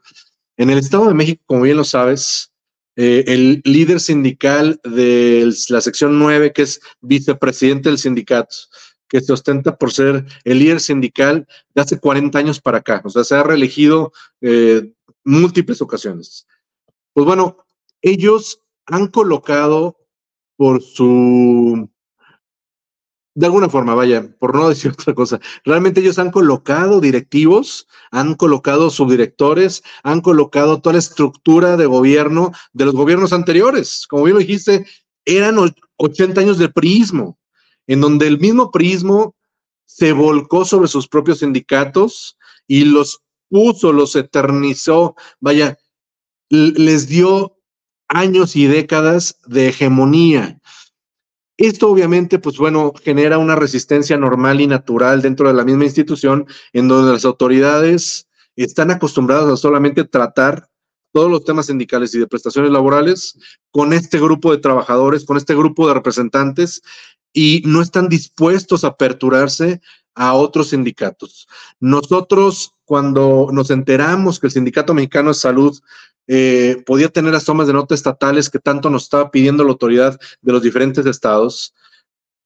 En 0.56 0.70
el 0.70 0.78
Estado 0.78 1.08
de 1.08 1.14
México, 1.14 1.42
como 1.44 1.61
bien 1.61 1.76
lo 1.76 1.84
sabes, 1.84 2.54
eh, 2.96 3.25
el 3.26 3.61
líder 3.66 4.00
sindical 4.00 4.80
de 4.82 5.52
la 5.68 5.82
sección 5.82 6.18
9, 6.18 6.54
que 6.54 6.62
es 6.62 6.80
vicepresidente 7.02 7.90
del 7.90 7.99
sindicato, 7.99 8.56
que 9.12 9.21
se 9.21 9.31
ostenta 9.31 9.76
por 9.76 9.92
ser 9.92 10.25
el 10.42 10.59
líder 10.59 10.81
sindical 10.81 11.47
de 11.75 11.83
hace 11.83 12.00
40 12.00 12.38
años 12.38 12.62
para 12.62 12.78
acá. 12.78 13.02
O 13.04 13.11
sea, 13.11 13.25
se 13.25 13.35
ha 13.35 13.42
reelegido 13.42 14.11
eh, 14.40 14.90
múltiples 15.23 15.83
ocasiones. 15.83 16.47
Pues 17.12 17.26
bueno, 17.26 17.59
ellos 18.00 18.62
han 18.87 19.09
colocado 19.09 19.99
por 20.57 20.83
su, 20.83 21.90
de 23.35 23.45
alguna 23.45 23.69
forma, 23.69 23.95
vaya, 23.95 24.35
por 24.38 24.54
no 24.54 24.66
decir 24.71 24.92
otra 24.92 25.12
cosa, 25.12 25.38
realmente 25.62 26.00
ellos 26.00 26.19
han 26.19 26.31
colocado 26.31 26.99
directivos, 26.99 27.87
han 28.11 28.35
colocado 28.35 28.88
subdirectores, 28.88 29.83
han 30.02 30.23
colocado 30.23 30.81
toda 30.81 30.95
la 30.95 31.00
estructura 31.00 31.76
de 31.76 31.85
gobierno 31.85 32.50
de 32.73 32.87
los 32.87 32.95
gobiernos 32.95 33.35
anteriores. 33.35 34.07
Como 34.09 34.25
bien 34.25 34.37
lo 34.37 34.40
dijiste, 34.40 34.87
eran 35.26 35.59
80 35.99 36.40
años 36.40 36.57
de 36.57 36.71
prismo, 36.71 37.38
en 37.92 38.00
donde 38.00 38.26
el 38.26 38.38
mismo 38.38 38.70
prismo 38.70 39.37
se 39.84 40.12
volcó 40.12 40.64
sobre 40.64 40.88
sus 40.88 41.08
propios 41.08 41.40
sindicatos 41.40 42.38
y 42.66 42.87
los 42.87 43.20
puso, 43.50 43.92
los 43.92 44.16
eternizó, 44.16 45.14
vaya, 45.40 45.78
les 46.49 47.06
dio 47.06 47.58
años 48.08 48.56
y 48.56 48.66
décadas 48.66 49.37
de 49.46 49.68
hegemonía. 49.68 50.58
Esto 51.58 51.90
obviamente, 51.90 52.38
pues 52.38 52.56
bueno, 52.56 52.94
genera 53.02 53.37
una 53.37 53.56
resistencia 53.56 54.16
normal 54.16 54.62
y 54.62 54.66
natural 54.66 55.20
dentro 55.20 55.49
de 55.49 55.54
la 55.54 55.64
misma 55.64 55.84
institución, 55.84 56.46
en 56.72 56.88
donde 56.88 57.12
las 57.12 57.26
autoridades 57.26 58.26
están 58.56 58.90
acostumbradas 58.90 59.52
a 59.52 59.56
solamente 59.58 60.04
tratar 60.04 60.70
todos 61.12 61.30
los 61.30 61.44
temas 61.44 61.66
sindicales 61.66 62.14
y 62.14 62.18
de 62.18 62.26
prestaciones 62.26 62.70
laborales 62.70 63.38
con 63.70 63.92
este 63.92 64.18
grupo 64.18 64.50
de 64.50 64.58
trabajadores, 64.58 65.25
con 65.25 65.37
este 65.37 65.54
grupo 65.54 65.87
de 65.87 65.94
representantes, 65.94 66.82
y 67.33 67.62
no 67.65 67.81
están 67.81 68.09
dispuestos 68.09 68.85
a 68.85 68.89
aperturarse 68.89 69.81
a 70.15 70.35
otros 70.35 70.71
sindicatos. 70.71 71.49
Nosotros, 71.81 72.75
cuando 72.85 73.49
nos 73.53 73.71
enteramos 73.71 74.39
que 74.39 74.49
el 74.49 74.53
Sindicato 74.53 74.93
Mexicano 74.93 75.31
de 75.31 75.35
Salud 75.35 75.81
eh, 76.27 76.83
podía 76.87 77.09
tener 77.09 77.33
las 77.33 77.45
tomas 77.45 77.67
de 77.67 77.73
nota 77.73 77.95
estatales 77.95 78.51
que 78.51 78.59
tanto 78.59 78.91
nos 78.91 79.05
estaba 79.05 79.31
pidiendo 79.31 79.65
la 79.65 79.71
autoridad 79.71 80.19
de 80.43 80.53
los 80.53 80.62
diferentes 80.62 81.07
estados, 81.07 81.75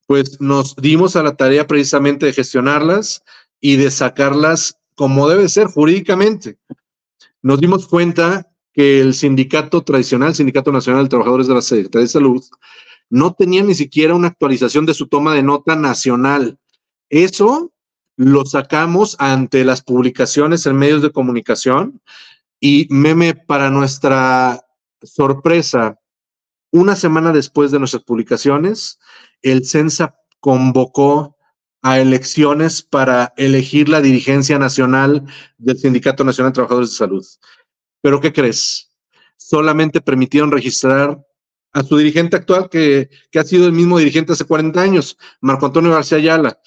pues 0.07 0.39
nos 0.39 0.75
dimos 0.77 1.15
a 1.15 1.23
la 1.23 1.35
tarea 1.35 1.67
precisamente 1.67 2.25
de 2.25 2.33
gestionarlas 2.33 3.23
y 3.59 3.75
de 3.75 3.91
sacarlas 3.91 4.79
como 4.95 5.27
debe 5.29 5.49
ser 5.49 5.67
jurídicamente. 5.67 6.57
Nos 7.41 7.59
dimos 7.59 7.87
cuenta 7.87 8.49
que 8.73 9.01
el 9.01 9.13
sindicato 9.13 9.83
tradicional, 9.83 10.33
Sindicato 10.33 10.71
Nacional 10.71 11.03
de 11.03 11.09
Trabajadores 11.09 11.47
de 11.47 11.53
la 11.53 11.61
Secretaría 11.61 12.03
de 12.03 12.07
Salud, 12.07 12.43
no 13.09 13.33
tenía 13.33 13.63
ni 13.63 13.75
siquiera 13.75 14.15
una 14.15 14.27
actualización 14.27 14.85
de 14.85 14.93
su 14.93 15.07
toma 15.07 15.33
de 15.33 15.43
nota 15.43 15.75
nacional. 15.75 16.57
Eso 17.09 17.71
lo 18.15 18.45
sacamos 18.45 19.15
ante 19.19 19.63
las 19.63 19.81
publicaciones 19.81 20.65
en 20.65 20.75
medios 20.75 21.01
de 21.01 21.11
comunicación 21.11 22.01
y 22.59 22.87
meme 22.89 23.35
para 23.35 23.69
nuestra 23.69 24.65
sorpresa, 25.03 25.99
una 26.71 26.95
semana 26.95 27.31
después 27.31 27.71
de 27.71 27.79
nuestras 27.79 28.03
publicaciones, 28.03 28.99
el 29.41 29.65
CENSA 29.65 30.15
convocó 30.39 31.37
a 31.81 31.99
elecciones 31.99 32.81
para 32.81 33.33
elegir 33.37 33.87
la 33.87 34.01
dirigencia 34.01 34.59
nacional 34.59 35.23
del 35.57 35.77
Sindicato 35.77 36.23
Nacional 36.23 36.51
de 36.51 36.55
Trabajadores 36.55 36.89
de 36.89 36.95
Salud. 36.97 37.25
Pero 38.01 38.19
¿qué 38.19 38.33
crees? 38.33 38.89
Solamente 39.37 40.01
permitieron 40.01 40.51
registrar 40.51 41.23
a 41.77 41.83
su 41.83 41.95
dirigente 41.95 42.35
actual, 42.35 42.69
que, 42.69 43.11
que 43.29 43.37
ha 43.37 43.43
sido 43.43 43.67
el 43.67 43.71
mismo 43.71 43.99
dirigente 43.99 44.33
hace 44.33 44.45
40 44.45 44.81
años, 44.81 45.15
Marco 45.41 45.67
Antonio 45.67 45.91
García 45.91 46.17
Ayala. 46.17 46.59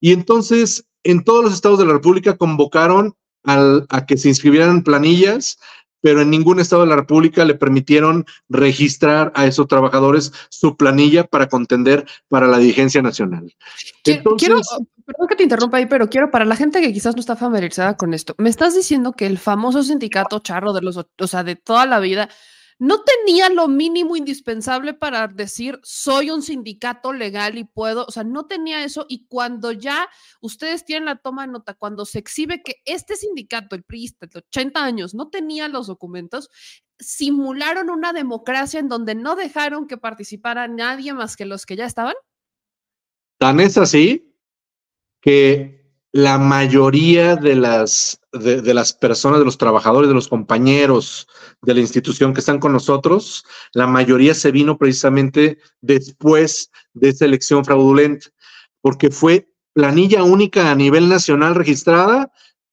Y 0.00 0.12
entonces, 0.12 0.86
en 1.02 1.24
todos 1.24 1.42
los 1.42 1.52
estados 1.52 1.80
de 1.80 1.86
la 1.86 1.94
República 1.94 2.36
convocaron 2.36 3.16
a 3.44 4.06
que 4.06 4.16
se 4.16 4.28
inscribieran 4.28 4.84
planillas, 4.84 5.58
pero 6.00 6.22
en 6.22 6.30
ningún 6.30 6.60
estado 6.60 6.82
de 6.82 6.88
la 6.88 6.94
República 6.94 7.44
le 7.44 7.56
permitieron 7.56 8.24
registrar 8.48 9.32
a 9.34 9.46
esos 9.46 9.66
trabajadores 9.66 10.32
su 10.50 10.76
planilla 10.76 11.24
para 11.24 11.48
contender 11.48 12.06
para 12.28 12.46
la 12.46 12.58
dirigencia 12.58 13.02
nacional. 13.02 13.52
Quiero, 14.04 14.36
perdón 14.36 15.28
que 15.28 15.36
te 15.36 15.42
interrumpa 15.42 15.78
ahí, 15.78 15.86
pero 15.86 16.08
quiero 16.08 16.30
para 16.30 16.44
la 16.44 16.54
gente 16.54 16.80
que 16.80 16.92
quizás 16.92 17.16
no 17.16 17.20
está 17.20 17.34
familiarizada 17.34 17.96
con 17.96 18.14
esto, 18.14 18.36
me 18.38 18.50
estás 18.50 18.76
diciendo 18.76 19.14
que 19.14 19.26
el 19.26 19.38
famoso 19.38 19.82
sindicato 19.82 20.38
charro 20.38 20.72
de 20.72 20.82
los, 20.82 20.96
o 20.96 21.26
sea, 21.26 21.42
de 21.42 21.56
toda 21.56 21.86
la 21.86 21.98
vida, 21.98 22.28
no 22.82 23.04
tenía 23.04 23.48
lo 23.48 23.68
mínimo 23.68 24.16
indispensable 24.16 24.92
para 24.92 25.28
decir 25.28 25.78
soy 25.84 26.30
un 26.30 26.42
sindicato 26.42 27.12
legal 27.12 27.56
y 27.56 27.62
puedo, 27.62 28.04
o 28.06 28.10
sea, 28.10 28.24
no 28.24 28.46
tenía 28.46 28.82
eso 28.82 29.06
y 29.08 29.24
cuando 29.28 29.70
ya 29.70 30.08
ustedes 30.40 30.84
tienen 30.84 31.04
la 31.04 31.14
toma 31.14 31.46
de 31.46 31.52
nota, 31.52 31.74
cuando 31.74 32.04
se 32.04 32.18
exhibe 32.18 32.60
que 32.60 32.82
este 32.84 33.14
sindicato, 33.14 33.76
el 33.76 33.84
PRIST, 33.84 34.22
de 34.22 34.40
80 34.40 34.84
años, 34.84 35.14
no 35.14 35.30
tenía 35.30 35.68
los 35.68 35.86
documentos, 35.86 36.50
simularon 36.98 37.88
una 37.88 38.12
democracia 38.12 38.80
en 38.80 38.88
donde 38.88 39.14
no 39.14 39.36
dejaron 39.36 39.86
que 39.86 39.96
participara 39.96 40.66
nadie 40.66 41.14
más 41.14 41.36
que 41.36 41.46
los 41.46 41.66
que 41.66 41.76
ya 41.76 41.86
estaban. 41.86 42.16
Tan 43.38 43.60
es 43.60 43.78
así 43.78 44.34
que 45.20 45.81
la 46.12 46.38
mayoría 46.38 47.36
de 47.36 47.56
las, 47.56 48.20
de, 48.32 48.74
las 48.74 48.92
personas, 48.92 49.38
de 49.38 49.46
los 49.46 49.56
trabajadores, 49.56 50.08
de 50.08 50.14
los 50.14 50.28
compañeros 50.28 51.26
de 51.62 51.74
la 51.74 51.80
institución 51.80 52.34
que 52.34 52.40
están 52.40 52.60
con 52.60 52.72
nosotros, 52.72 53.44
la 53.72 53.86
mayoría 53.86 54.34
se 54.34 54.52
vino 54.52 54.76
precisamente 54.76 55.58
después 55.80 56.70
de 56.92 57.08
esa 57.08 57.24
elección 57.24 57.64
fraudulenta, 57.64 58.26
porque 58.82 59.10
fue 59.10 59.48
planilla 59.72 60.22
única 60.22 60.70
a 60.70 60.74
nivel 60.74 61.08
nacional 61.08 61.54
registrada 61.54 62.30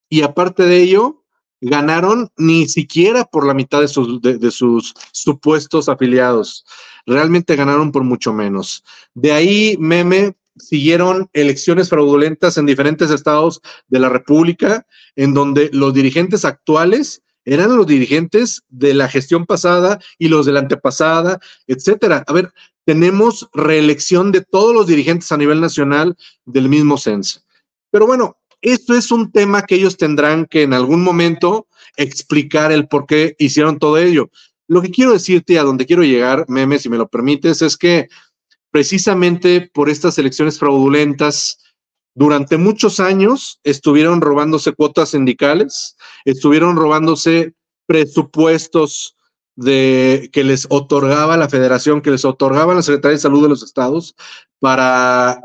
y 0.10 0.22
aparte 0.22 0.64
de 0.64 0.82
ello, 0.82 1.24
ganaron 1.62 2.30
ni 2.38 2.68
siquiera 2.68 3.26
por 3.26 3.46
la 3.46 3.54
mitad 3.54 3.82
de 3.82 3.88
sus, 3.88 4.22
de 4.22 4.52
sus 4.52 4.94
supuestos 5.12 5.88
afiliados. 5.88 6.66
Realmente 7.06 7.56
ganaron 7.56 7.92
por 7.92 8.04
mucho 8.04 8.34
menos. 8.34 8.84
De 9.14 9.32
ahí, 9.32 9.78
meme, 9.78 10.36
siguieron 10.60 11.30
elecciones 11.34 11.90
fraudulentas 11.90 12.58
en 12.58 12.66
diferentes 12.66 13.10
estados 13.12 13.62
de 13.88 14.00
la 14.00 14.10
República, 14.10 14.86
en 15.16 15.34
donde 15.34 15.70
los 15.74 15.94
dirigentes 15.94 16.46
actuales 16.46 17.22
eran 17.46 17.76
los 17.76 17.88
dirigentes 17.88 18.64
de 18.70 18.94
la 18.94 19.08
gestión 19.08 19.46
pasada 19.46 20.00
y 20.18 20.28
los 20.28 20.46
de 20.46 20.52
la 20.52 20.60
antepasada, 20.60 21.40
etcétera. 21.68 22.24
A 22.28 22.34
ver, 22.34 22.54
tenemos 22.86 23.50
reelección 23.54 24.32
de 24.32 24.42
todos 24.42 24.74
los 24.74 24.88
dirigentes 24.88 25.32
a 25.32 25.38
nivel 25.38 25.62
nacional 25.62 26.16
del 26.46 26.70
mismo 26.70 26.98
censo. 26.98 27.42
Pero 27.92 28.06
bueno, 28.06 28.38
esto 28.62 28.94
es 28.94 29.12
un 29.12 29.32
tema 29.32 29.64
que 29.64 29.76
ellos 29.76 29.98
tendrán 29.98 30.46
que 30.46 30.64
en 30.64 30.74
algún 30.74 31.04
momento 31.04 31.68
explicar 31.98 32.72
el 32.72 32.88
por 32.88 33.06
qué 33.06 33.36
hicieron 33.40 33.80
todo 33.80 33.98
ello. 33.98 34.30
Lo 34.68 34.82
que 34.82 34.92
quiero 34.92 35.14
decirte, 35.14 35.58
a 35.58 35.64
donde 35.64 35.86
quiero 35.86 36.04
llegar, 36.04 36.46
Meme, 36.48 36.78
si 36.78 36.90
me 36.90 36.98
lo 36.98 37.08
permites, 37.08 37.62
es 37.62 37.78
que 37.78 38.08
precisamente 38.72 39.70
por 39.74 39.90
estas 39.90 40.18
elecciones 40.18 40.60
fraudulentas, 40.60 41.60
durante 42.16 42.58
muchos 42.58 43.00
años 43.00 43.60
estuvieron 43.64 44.22
robándose 44.22 44.74
cuotas 44.74 45.10
sindicales, 45.10 45.96
estuvieron 46.26 46.76
robándose 46.76 47.54
presupuestos 47.86 49.16
que 49.62 50.44
les 50.44 50.68
otorgaba 50.70 51.38
la 51.38 51.50
federación, 51.50 52.02
que 52.02 52.12
les 52.12 52.26
otorgaba 52.26 52.74
la 52.74 52.82
Secretaría 52.82 53.16
de 53.16 53.22
Salud 53.22 53.44
de 53.44 53.50
los 53.50 53.64
estados 53.64 54.16
para 54.60 55.42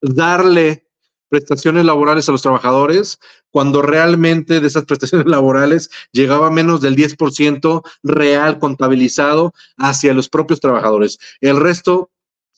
darle 0.00 0.86
prestaciones 1.28 1.86
laborales 1.86 2.28
a 2.28 2.32
los 2.32 2.42
trabajadores, 2.42 3.18
cuando 3.50 3.80
realmente 3.80 4.60
de 4.60 4.66
esas 4.66 4.84
prestaciones 4.86 5.26
laborales 5.26 5.90
llegaba 6.12 6.50
menos 6.50 6.80
del 6.80 6.94
10% 6.94 7.82
real 8.02 8.58
contabilizado 8.58 9.54
hacia 9.78 10.12
los 10.12 10.28
propios 10.28 10.60
trabajadores. 10.60 11.18
El 11.40 11.58
resto 11.58 12.10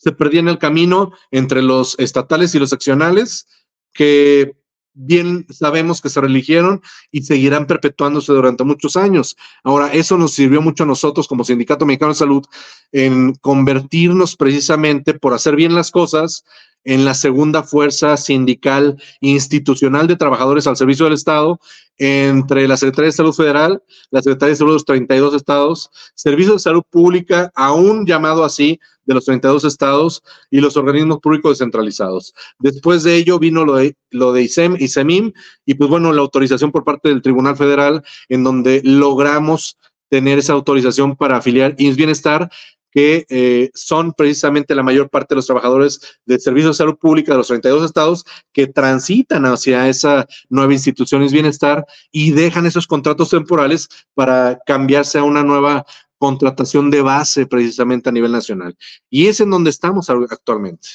se 0.04 0.12
perdía 0.12 0.40
en 0.40 0.48
el 0.48 0.58
camino 0.58 1.12
entre 1.30 1.62
los 1.62 1.98
estatales 1.98 2.54
y 2.54 2.58
los 2.58 2.68
seccionales, 2.68 3.46
que 3.94 4.54
bien 4.92 5.46
sabemos 5.50 6.02
que 6.02 6.10
se 6.10 6.20
religieron 6.20 6.82
y 7.10 7.22
seguirán 7.22 7.66
perpetuándose 7.66 8.30
durante 8.34 8.64
muchos 8.64 8.98
años. 8.98 9.34
Ahora, 9.62 9.90
eso 9.94 10.18
nos 10.18 10.34
sirvió 10.34 10.60
mucho 10.60 10.84
a 10.84 10.86
nosotros 10.86 11.26
como 11.26 11.42
Sindicato 11.42 11.86
Mexicano 11.86 12.12
de 12.12 12.18
Salud 12.18 12.44
en 12.92 13.34
convertirnos 13.36 14.36
precisamente 14.36 15.14
por 15.14 15.32
hacer 15.32 15.56
bien 15.56 15.74
las 15.74 15.90
cosas 15.90 16.44
en 16.84 17.06
la 17.06 17.14
segunda 17.14 17.62
fuerza 17.62 18.18
sindical 18.18 19.02
institucional 19.20 20.06
de 20.06 20.16
trabajadores 20.16 20.66
al 20.66 20.76
servicio 20.76 21.06
del 21.06 21.14
Estado 21.14 21.58
entre 21.96 22.68
la 22.68 22.76
Secretaría 22.76 23.06
de 23.06 23.12
Salud 23.12 23.32
Federal, 23.32 23.82
la 24.10 24.20
Secretaría 24.20 24.50
de 24.50 24.56
Salud 24.56 24.72
de 24.72 24.74
los 24.74 24.84
32 24.84 25.34
estados, 25.34 25.90
Servicio 26.14 26.52
de 26.52 26.58
Salud 26.58 26.82
Pública, 26.90 27.50
aún 27.54 28.04
llamado 28.04 28.44
así, 28.44 28.78
de 29.06 29.14
los 29.14 29.24
32 29.24 29.64
estados 29.64 30.22
y 30.50 30.60
los 30.60 30.76
organismos 30.76 31.18
públicos 31.18 31.58
descentralizados. 31.58 32.34
Después 32.58 33.02
de 33.02 33.16
ello 33.16 33.38
vino 33.38 33.64
lo 33.64 33.76
de, 33.76 33.96
lo 34.10 34.32
de 34.32 34.42
ISEM 34.42 34.76
y 34.78 34.88
SEMIM 34.88 35.32
y 35.66 35.74
pues 35.74 35.90
bueno, 35.90 36.12
la 36.12 36.22
autorización 36.22 36.72
por 36.72 36.84
parte 36.84 37.08
del 37.08 37.22
Tribunal 37.22 37.56
Federal 37.56 38.02
en 38.28 38.44
donde 38.44 38.80
logramos 38.84 39.78
tener 40.08 40.38
esa 40.38 40.52
autorización 40.52 41.16
para 41.16 41.38
afiliar 41.38 41.74
INS 41.78 41.96
Bienestar 41.96 42.50
que 42.94 43.26
eh, 43.28 43.70
son 43.74 44.12
precisamente 44.12 44.74
la 44.76 44.84
mayor 44.84 45.10
parte 45.10 45.34
de 45.34 45.36
los 45.36 45.46
trabajadores 45.46 46.00
del 46.24 46.40
Servicio 46.40 46.68
de 46.68 46.74
Salud 46.74 46.96
Pública 46.96 47.32
de 47.32 47.38
los 47.38 47.48
32 47.48 47.84
estados 47.84 48.24
que 48.52 48.68
transitan 48.68 49.44
hacia 49.46 49.88
esa 49.88 50.28
nueva 50.48 50.72
institución 50.72 51.22
INS 51.22 51.32
Bienestar 51.32 51.84
y 52.12 52.30
dejan 52.30 52.66
esos 52.66 52.86
contratos 52.86 53.30
temporales 53.30 53.88
para 54.14 54.60
cambiarse 54.64 55.18
a 55.18 55.24
una 55.24 55.42
nueva 55.42 55.84
contratación 56.24 56.90
de 56.90 57.02
base 57.02 57.46
precisamente 57.46 58.08
a 58.08 58.12
nivel 58.12 58.32
nacional. 58.32 58.74
Y 59.10 59.26
es 59.26 59.40
en 59.40 59.50
donde 59.50 59.68
estamos 59.68 60.08
actualmente. 60.08 60.88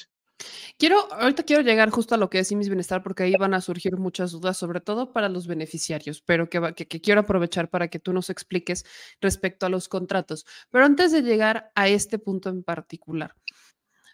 Quiero, 0.79 1.13
ahorita 1.13 1.43
quiero 1.43 1.61
llegar 1.61 1.91
justo 1.91 2.15
a 2.15 2.17
lo 2.17 2.29
que 2.31 2.39
es 2.39 2.51
mis 2.53 2.67
bienestar, 2.67 3.03
porque 3.03 3.23
ahí 3.23 3.33
van 3.37 3.53
a 3.53 3.61
surgir 3.61 3.97
muchas 3.97 4.31
dudas, 4.31 4.57
sobre 4.57 4.79
todo 4.79 5.13
para 5.13 5.29
los 5.29 5.45
beneficiarios, 5.45 6.23
pero 6.25 6.49
que, 6.49 6.73
que, 6.73 7.01
quiero 7.01 7.21
aprovechar 7.21 7.69
para 7.69 7.89
que 7.89 7.99
tú 7.99 8.11
nos 8.11 8.31
expliques 8.31 8.85
respecto 9.21 9.67
a 9.67 9.69
los 9.69 9.87
contratos. 9.87 10.45
Pero 10.71 10.85
antes 10.85 11.11
de 11.11 11.21
llegar 11.21 11.69
a 11.75 11.89
este 11.89 12.17
punto 12.17 12.49
en 12.49 12.63
particular, 12.63 13.35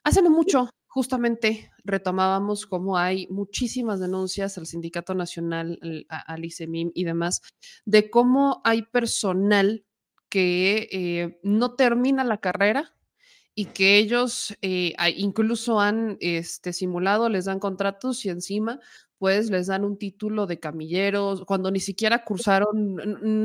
hace 0.04 0.22
no 0.22 0.32
mucho, 0.32 0.70
justamente 0.88 1.72
retomábamos 1.86 2.66
cómo 2.66 2.98
hay 2.98 3.28
muchísimas 3.28 4.02
denuncias 4.02 4.58
al 4.58 4.66
Sindicato 4.66 5.14
Nacional, 5.14 5.80
al 6.10 6.44
ICEMIM 6.44 6.92
y 6.94 7.06
demás, 7.06 7.42
de 7.86 8.10
cómo 8.10 8.62
hay 8.66 8.82
personal 8.82 9.86
que 10.36 10.90
eh, 10.92 11.40
no 11.44 11.76
termina 11.76 12.26
la 12.26 12.40
carrera 12.40 12.94
y 13.54 13.68
que 13.68 13.98
ellos 13.98 14.54
eh, 14.62 14.94
incluso 15.16 15.80
han 15.80 16.18
este, 16.20 16.74
simulado, 16.74 17.30
les 17.30 17.46
dan 17.46 17.62
contratos 17.62 18.26
y 18.26 18.30
encima 18.30 18.82
pues 19.18 19.50
les 19.50 19.68
dan 19.68 19.86
un 19.86 19.98
título 19.98 20.46
de 20.46 20.60
camilleros 20.60 21.46
cuando 21.46 21.72
ni 21.72 21.80
siquiera 21.80 22.26
cursaron 22.26 22.98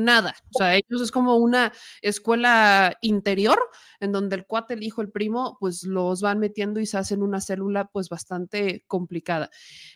nada. 0.03 0.35
O 0.53 0.57
sea, 0.57 0.75
ellos 0.75 1.01
es 1.01 1.11
como 1.11 1.37
una 1.37 1.71
escuela 2.01 2.97
interior 2.99 3.57
en 4.01 4.11
donde 4.11 4.35
el 4.35 4.45
cuate, 4.45 4.73
el 4.73 4.83
hijo, 4.83 5.01
el 5.01 5.11
primo, 5.11 5.55
pues 5.61 5.83
los 5.83 6.19
van 6.19 6.39
metiendo 6.39 6.81
y 6.81 6.85
se 6.85 6.97
hacen 6.97 7.23
una 7.23 7.39
célula 7.39 7.85
pues 7.85 8.09
bastante 8.09 8.83
complicada. 8.87 9.49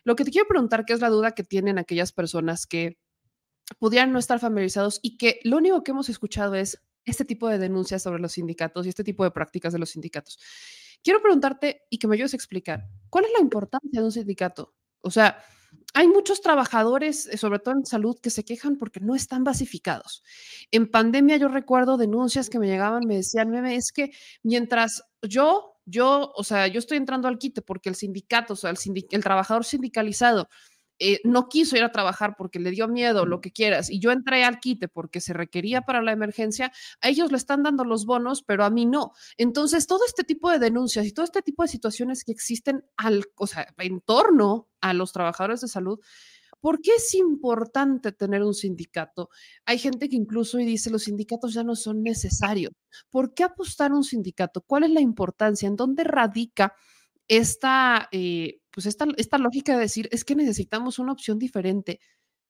Lo 0.06 0.16
que 0.16 0.24
te 0.24 0.32
quiero 0.32 0.48
preguntar, 0.48 0.86
¿qué 0.86 0.94
es 0.94 1.02
la 1.02 1.10
duda 1.10 1.32
que 1.32 1.44
tienen 1.44 1.78
aquellas 1.78 2.14
personas 2.14 2.66
que 2.66 2.98
pudieran 3.80 4.12
no 4.12 4.20
estar 4.20 4.40
familiarizados 4.40 5.00
y 5.02 5.18
que 5.18 5.40
lo 5.44 5.58
único 5.58 5.84
que 5.84 5.92
hemos 5.92 6.10
escuchado 6.10 6.56
es 6.56 6.82
este 7.06 7.26
tipo 7.26 7.48
de 7.48 7.58
denuncias 7.58 8.04
sobre 8.04 8.20
los 8.20 8.34
sindicatos 8.34 8.86
y 8.86 8.90
este 8.90 9.04
tipo 9.04 9.24
de 9.24 9.32
prácticas 9.32 9.74
de 9.74 9.80
los 9.80 9.92
sindicatos. 9.92 10.40
Quiero 11.04 11.22
preguntarte 11.22 11.84
y 11.90 12.00
que 12.00 12.08
me 12.08 12.16
ayudes 12.16 12.34
a 12.34 12.38
explicar, 12.38 12.88
¿cuál 13.10 13.26
es 13.26 13.32
la 13.32 13.42
importancia 13.42 14.00
de 14.00 14.06
un 14.06 14.12
sindicato? 14.12 14.74
O 15.02 15.12
sea, 15.12 15.38
hay 15.94 16.08
muchos 16.08 16.42
trabajadores, 16.42 17.28
eh, 17.28 17.38
sobre 17.38 17.60
todo 17.60 17.76
en 17.76 17.86
salud, 17.86 18.18
que 18.20 18.30
se 18.30 18.44
quejan 18.44 18.78
porque 18.78 19.00
no 19.00 19.16
están 19.16 19.44
basificados. 19.44 20.24
En 20.72 20.90
pandemia 20.90 21.38
yo 21.38 21.48
recuerdo 21.48 21.98
denuncias 21.98 22.50
que 22.50 22.60
me 22.60 22.68
llegaban, 22.68 23.04
me 23.08 23.18
decían, 23.18 23.52
meme, 23.52 23.76
es 23.76 23.92
que 23.92 24.12
mientras 24.42 25.04
yo, 25.22 25.78
yo, 25.86 26.32
o 26.36 26.44
sea, 26.44 26.68
yo 26.68 26.80
estoy 26.80 26.98
entrando 26.98 27.28
al 27.28 27.38
quite 27.38 27.62
porque 27.62 27.90
el 27.90 27.96
sindicato, 27.96 28.54
o 28.54 28.56
sea, 28.56 28.72
el, 28.72 28.78
el 29.12 29.24
trabajador 29.24 29.64
sindicalizado 29.64 30.50
eh, 31.00 31.20
no 31.24 31.50
quiso 31.50 31.76
ir 31.76 31.84
a 31.84 31.92
trabajar 31.92 32.36
porque 32.38 32.60
le 32.60 32.72
dio 32.72 32.88
miedo, 32.88 33.26
lo 33.26 33.42
que 33.42 33.52
quieras, 33.52 33.90
y 33.90 34.00
yo 34.00 34.12
entré 34.12 34.44
al 34.44 34.60
quite 34.60 34.88
porque 34.88 35.22
se 35.22 35.34
requería 35.34 35.82
para 35.82 36.02
la 36.02 36.12
emergencia, 36.12 36.72
a 37.02 37.10
ellos 37.10 37.32
le 37.32 37.38
están 37.38 37.64
dando 37.64 37.84
los 37.84 38.06
bonos, 38.06 38.44
pero 38.44 38.64
a 38.64 38.70
mí 38.70 38.86
no. 38.86 39.12
Entonces, 39.38 39.88
todo 39.88 40.00
este 40.08 40.24
tipo 40.24 40.50
de 40.50 40.60
denuncias 40.60 41.06
y 41.06 41.12
todo 41.12 41.26
este 41.26 41.42
tipo 41.42 41.64
de 41.64 41.70
situaciones 41.70 42.24
que 42.24 42.32
existen 42.32 42.86
al, 42.98 43.26
o 43.36 43.48
sea, 43.48 43.68
en 43.78 44.02
torno 44.02 44.70
a 44.82 44.94
los 44.94 45.12
trabajadores 45.12 45.62
de 45.62 45.68
salud, 45.68 46.00
¿Por 46.66 46.82
qué 46.82 46.92
es 46.98 47.14
importante 47.14 48.12
tener 48.12 48.42
un 48.42 48.56
sindicato? 48.56 49.30
Hay 49.66 49.78
gente 49.78 50.10
que 50.10 50.16
incluso 50.16 50.58
dice 50.58 50.90
los 50.90 51.04
sindicatos 51.04 51.54
ya 51.54 51.64
no 51.64 51.76
son 51.76 52.02
necesarios. 52.02 52.74
¿Por 53.12 53.36
qué 53.36 53.44
apostar 53.44 53.92
a 53.92 53.96
un 53.96 54.04
sindicato? 54.04 54.62
¿Cuál 54.62 54.86
es 54.86 54.90
la 54.90 55.02
importancia? 55.02 55.68
¿En 55.68 55.76
dónde 55.76 56.04
radica 56.04 56.74
esta, 57.28 58.10
eh, 58.12 58.62
pues 58.76 58.88
esta, 58.88 59.06
esta 59.16 59.38
lógica 59.38 59.74
de 59.74 59.80
decir 59.80 60.10
es 60.12 60.26
que 60.26 60.36
necesitamos 60.36 61.00
una 61.00 61.14
opción 61.14 61.40
diferente 61.40 62.02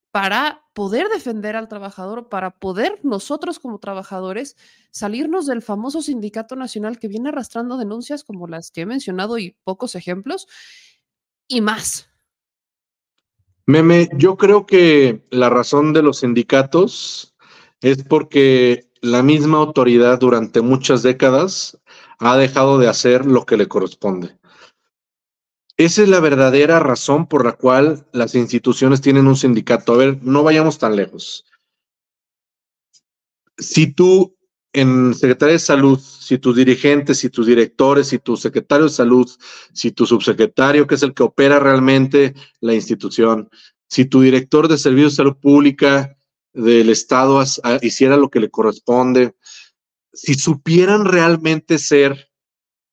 para 0.09 0.63
poder 0.73 1.07
defender 1.09 1.55
al 1.55 1.67
trabajador, 1.67 2.29
para 2.29 2.57
poder 2.57 2.99
nosotros 3.03 3.59
como 3.59 3.77
trabajadores 3.77 4.57
salirnos 4.89 5.45
del 5.45 5.61
famoso 5.61 6.01
sindicato 6.01 6.55
nacional 6.55 6.97
que 6.97 7.07
viene 7.07 7.29
arrastrando 7.29 7.77
denuncias 7.77 8.23
como 8.23 8.47
las 8.47 8.71
que 8.71 8.81
he 8.81 8.85
mencionado 8.87 9.37
y 9.37 9.55
pocos 9.63 9.93
ejemplos 9.93 10.47
y 11.47 11.61
más. 11.61 12.09
Meme, 13.67 14.09
yo 14.15 14.35
creo 14.35 14.65
que 14.65 15.21
la 15.29 15.49
razón 15.49 15.93
de 15.93 16.01
los 16.01 16.19
sindicatos 16.19 17.35
es 17.81 18.03
porque 18.03 18.89
la 19.01 19.21
misma 19.21 19.59
autoridad 19.59 20.17
durante 20.17 20.61
muchas 20.61 21.03
décadas 21.03 21.77
ha 22.17 22.35
dejado 22.35 22.79
de 22.79 22.87
hacer 22.87 23.27
lo 23.27 23.45
que 23.45 23.57
le 23.57 23.67
corresponde. 23.67 24.35
Esa 25.77 26.03
es 26.03 26.09
la 26.09 26.21
verdadera 26.21 26.79
razón 26.79 27.27
por 27.27 27.43
la 27.43 27.53
cual 27.53 28.07
las 28.13 28.33
instituciones 28.35 29.01
tienen 29.01 29.27
un 29.27 29.35
sindicato. 29.35 29.93
A 29.93 29.97
ver, 29.97 30.23
no 30.23 30.43
vayamos 30.43 30.77
tan 30.77 30.95
lejos. 30.95 31.45
Si 33.57 33.93
tú 33.93 34.35
en 34.75 35.13
Secretaría 35.13 35.53
de 35.53 35.59
Salud, 35.59 35.99
si 35.99 36.37
tus 36.37 36.55
dirigentes, 36.55 37.19
si 37.19 37.29
tus 37.29 37.47
directores, 37.47 38.07
si 38.07 38.19
tu 38.19 38.35
secretario 38.35 38.85
de 38.85 38.91
Salud, 38.91 39.29
si 39.73 39.91
tu 39.91 40.05
subsecretario, 40.05 40.85
que 40.85 40.95
es 40.95 41.03
el 41.03 41.13
que 41.13 41.23
opera 41.23 41.59
realmente 41.59 42.35
la 42.59 42.73
institución, 42.73 43.49
si 43.87 44.05
tu 44.05 44.21
director 44.21 44.67
de 44.67 44.77
Servicios 44.77 45.13
de 45.13 45.17
Salud 45.17 45.37
Pública 45.37 46.17
del 46.53 46.89
Estado 46.89 47.41
hiciera 47.81 48.17
lo 48.17 48.29
que 48.29 48.41
le 48.41 48.49
corresponde, 48.49 49.35
si 50.11 50.33
supieran 50.33 51.05
realmente 51.05 51.77
ser 51.77 52.29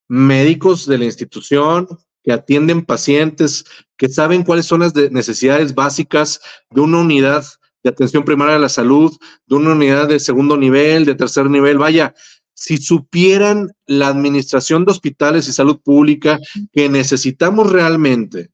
médicos 0.08 0.86
de 0.86 0.98
la 0.98 1.04
institución, 1.06 1.88
que 2.22 2.32
atienden 2.32 2.84
pacientes, 2.84 3.64
que 3.96 4.08
saben 4.08 4.44
cuáles 4.44 4.66
son 4.66 4.80
las 4.80 4.94
necesidades 4.94 5.74
básicas 5.74 6.40
de 6.70 6.80
una 6.80 6.98
unidad 7.00 7.44
de 7.82 7.90
atención 7.90 8.24
primaria 8.24 8.54
de 8.54 8.60
la 8.60 8.68
salud, 8.68 9.16
de 9.46 9.56
una 9.56 9.72
unidad 9.72 10.08
de 10.08 10.20
segundo 10.20 10.56
nivel, 10.56 11.04
de 11.04 11.14
tercer 11.14 11.50
nivel. 11.50 11.78
Vaya, 11.78 12.14
si 12.54 12.76
supieran 12.76 13.72
la 13.86 14.08
administración 14.08 14.84
de 14.84 14.92
hospitales 14.92 15.48
y 15.48 15.52
salud 15.52 15.80
pública 15.82 16.38
que 16.72 16.88
necesitamos 16.88 17.72
realmente, 17.72 18.50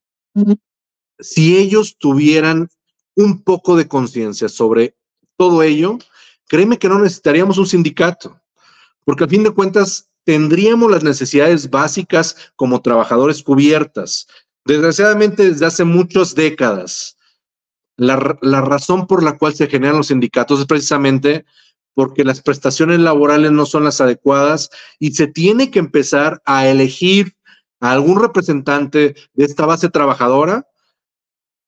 si 1.19 1.59
ellos 1.59 1.97
tuvieran 1.99 2.71
un 3.17 3.43
poco 3.43 3.77
de 3.77 3.89
conciencia 3.89 4.49
sobre 4.49 4.97
todo 5.37 5.63
ello, 5.63 5.99
créeme 6.47 6.79
que 6.79 6.89
no 6.89 6.99
necesitaríamos 6.99 7.59
un 7.59 7.67
sindicato, 7.67 8.41
porque 9.05 9.25
a 9.25 9.29
fin 9.29 9.43
de 9.43 9.51
cuentas 9.51 10.08
tendríamos 10.29 10.91
las 10.91 11.03
necesidades 11.03 11.71
básicas 11.71 12.53
como 12.55 12.83
trabajadores 12.83 13.43
cubiertas. 13.43 14.27
Desgraciadamente, 14.67 15.49
desde 15.49 15.65
hace 15.65 15.85
muchas 15.85 16.35
décadas, 16.35 17.17
la, 17.97 18.37
la, 18.43 18.61
razón 18.61 19.07
por 19.07 19.23
la 19.23 19.39
cual 19.39 19.55
se 19.55 19.69
generan 19.69 19.97
los 19.97 20.09
sindicatos 20.09 20.61
es 20.61 20.67
precisamente 20.67 21.47
porque 21.95 22.25
las 22.25 22.43
prestaciones 22.43 23.01
laborales 23.01 23.53
no 23.53 23.65
son 23.65 23.85
las 23.85 24.03
adecuadas 24.03 24.69
y 24.99 25.13
se 25.13 25.29
tiene 25.29 25.71
que 25.71 25.79
empezar 25.79 26.43
a 26.45 26.69
elegir 26.69 27.35
a 27.81 27.93
algún 27.93 28.21
representante 28.21 29.15
de 29.33 29.45
esta 29.47 29.65
base 29.65 29.89
trabajadora 29.89 30.67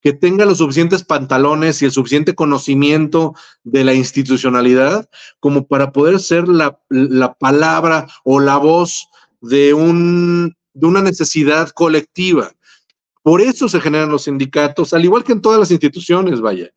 que 0.01 0.13
tenga 0.13 0.45
los 0.45 0.59
suficientes 0.59 1.05
pantalones 1.05 1.81
y 1.81 1.85
el 1.85 1.93
suficiente 1.93 2.35
conocimiento 2.35 3.35
de 3.65 3.85
la 3.85 3.95
institucionalidad 3.95 5.09
como 5.41 5.67
para 5.67 5.93
poder 5.93 6.21
ser 6.21 6.49
la, 6.49 6.79
palabra 7.39 8.09
o 8.25 8.41
la 8.41 8.57
voz 8.57 9.09
de, 9.41 9.75
un, 9.75 10.57
de 10.73 10.87
una 10.87 11.03
necesidad 11.03 11.71
colectiva. 11.71 12.53
Por 13.23 13.43
eso 13.43 13.69
se 13.69 13.81
generan 13.81 14.11
los 14.11 14.25
sindicatos, 14.25 14.95
al 14.95 15.05
igual 15.05 15.25
que 15.25 15.33
en 15.33 15.43
todas 15.43 15.61
las 15.61 15.71
instituciones, 15.71 16.41
vaya. 16.41 16.71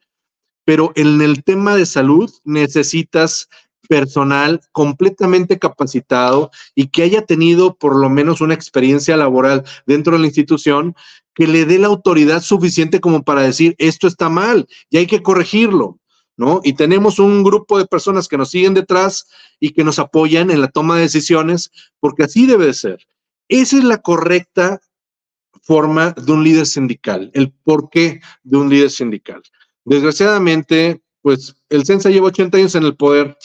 Pero 0.66 0.92
en 0.96 1.22
el 1.22 1.44
tema 1.44 1.76
de 1.76 1.86
salud 1.86 2.30
necesitas 2.44 3.48
personal 3.88 4.62
completamente 4.72 5.60
capacitado 5.60 6.52
y 6.76 6.88
que 6.88 7.04
haya 7.04 7.26
tenido 7.26 7.76
por 7.76 7.96
lo 7.96 8.10
menos 8.10 8.42
una 8.42 8.54
experiencia 8.54 9.18
laboral 9.18 9.64
dentro 9.86 10.14
de 10.14 10.20
la 10.20 10.28
institución 10.28 10.96
que 11.34 11.48
le 11.48 11.66
dé 11.66 11.80
la 11.80 11.88
autoridad 11.88 12.42
suficiente 12.42 13.00
como 13.00 13.24
para 13.24 13.42
decir 13.42 13.76
esto 13.78 14.08
está 14.08 14.30
mal 14.30 14.68
y 14.90 14.98
hay 14.98 15.08
que 15.08 15.24
corregirlo, 15.24 16.00
¿no? 16.38 16.62
Y 16.64 16.74
tenemos 16.74 17.20
un 17.20 17.44
grupo 17.44 17.78
de 17.78 17.88
personas 17.88 18.28
que 18.28 18.38
nos 18.38 18.52
siguen 18.52 18.74
detrás 18.74 19.28
y 19.60 19.72
que 19.72 19.84
nos 19.84 20.00
apoyan 20.00 20.52
en 20.52 20.62
la 20.62 20.68
toma 20.68 20.96
de 20.96 21.04
decisiones, 21.04 21.72
porque 22.00 22.24
así 22.24 22.46
debe 22.46 22.68
de 22.68 22.74
ser. 22.74 23.08
Esa 23.50 23.78
es 23.78 23.84
la 23.84 23.98
correcta 23.98 24.80
forma 25.62 26.12
de 26.12 26.32
un 26.32 26.44
líder 26.44 26.66
sindical, 26.66 27.32
el 27.34 27.52
porqué 27.52 28.22
de 28.44 28.58
un 28.58 28.70
líder 28.70 28.90
sindical. 28.90 29.42
Desgraciadamente, 29.86 31.02
pues 31.22 31.56
el 31.70 31.86
CENSA 31.86 32.10
lleva 32.10 32.28
80 32.28 32.58
años 32.58 32.76
en 32.76 32.84
el 32.84 32.96
poder 32.96 33.38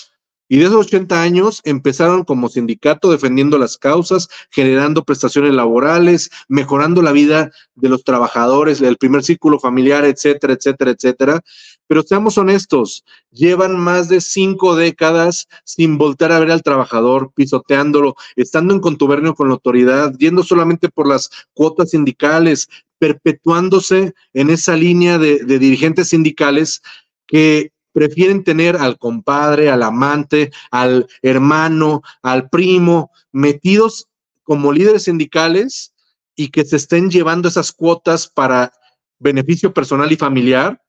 y 0.49 0.57
de 0.57 0.65
esos 0.65 0.87
80 0.87 1.21
años 1.21 1.61
empezaron 1.65 2.25
como 2.25 2.49
sindicato 2.49 3.11
defendiendo 3.11 3.59
las 3.59 3.77
causas, 3.77 4.29
generando 4.51 5.05
prestaciones 5.05 5.53
laborales, 5.55 6.31
mejorando 6.49 7.03
la 7.03 7.13
vida 7.13 7.51
de 7.75 7.89
los 7.89 8.03
trabajadores, 8.03 8.81
del 8.81 8.97
primer 8.97 9.23
círculo 9.23 9.61
familiar, 9.61 10.05
etcétera, 10.05 10.55
etcétera, 10.55 10.93
etcétera. 10.93 11.41
Pero 11.87 12.03
seamos 12.03 12.39
honestos, 12.39 13.05
llevan 13.31 13.79
más 13.79 14.09
de 14.09 14.21
cinco 14.21 14.75
décadas 14.75 15.49
sin 15.65 15.99
voltear 15.99 16.33
a 16.33 16.39
ver 16.39 16.51
al 16.51 16.63
trabajador, 16.63 17.33
pisoteándolo, 17.35 18.17
estando 18.37 18.75
en 18.75 18.81
contubernio 18.81 19.35
con 19.35 19.49
la 19.49 19.55
autoridad, 19.55 20.15
yendo 20.19 20.43
solamente 20.43 20.89
por 20.89 21.07
las 21.07 21.31
cuotas 21.55 21.91
sindicales, 21.91 22.69
perpetuándose 22.99 24.15
en 24.33 24.51
esa 24.51 24.77
línea 24.77 25.19
de 25.19 25.45
dirigentes 25.45 26.09
sindicales 26.09 26.83
que 27.27 27.71
prefieren 27.99 28.45
tener 28.45 28.77
al 28.77 28.97
compadre, 28.97 29.71
al 29.71 29.83
amante, 29.83 30.53
al 30.71 31.09
hermano, 31.21 32.03
al 32.23 32.49
primo, 32.49 33.11
metidos 33.33 34.07
como 34.45 34.73
líderes 34.73 35.03
sindicales 35.03 35.93
y 36.37 36.51
que 36.51 36.65
se 36.65 36.77
estén 36.77 37.11
llevando 37.11 37.49
esas 37.49 37.73
cuotas 37.73 38.29
para 38.29 38.73
beneficio 39.19 39.75
personal 39.75 40.13
y 40.13 40.17
familiar, 40.17 40.81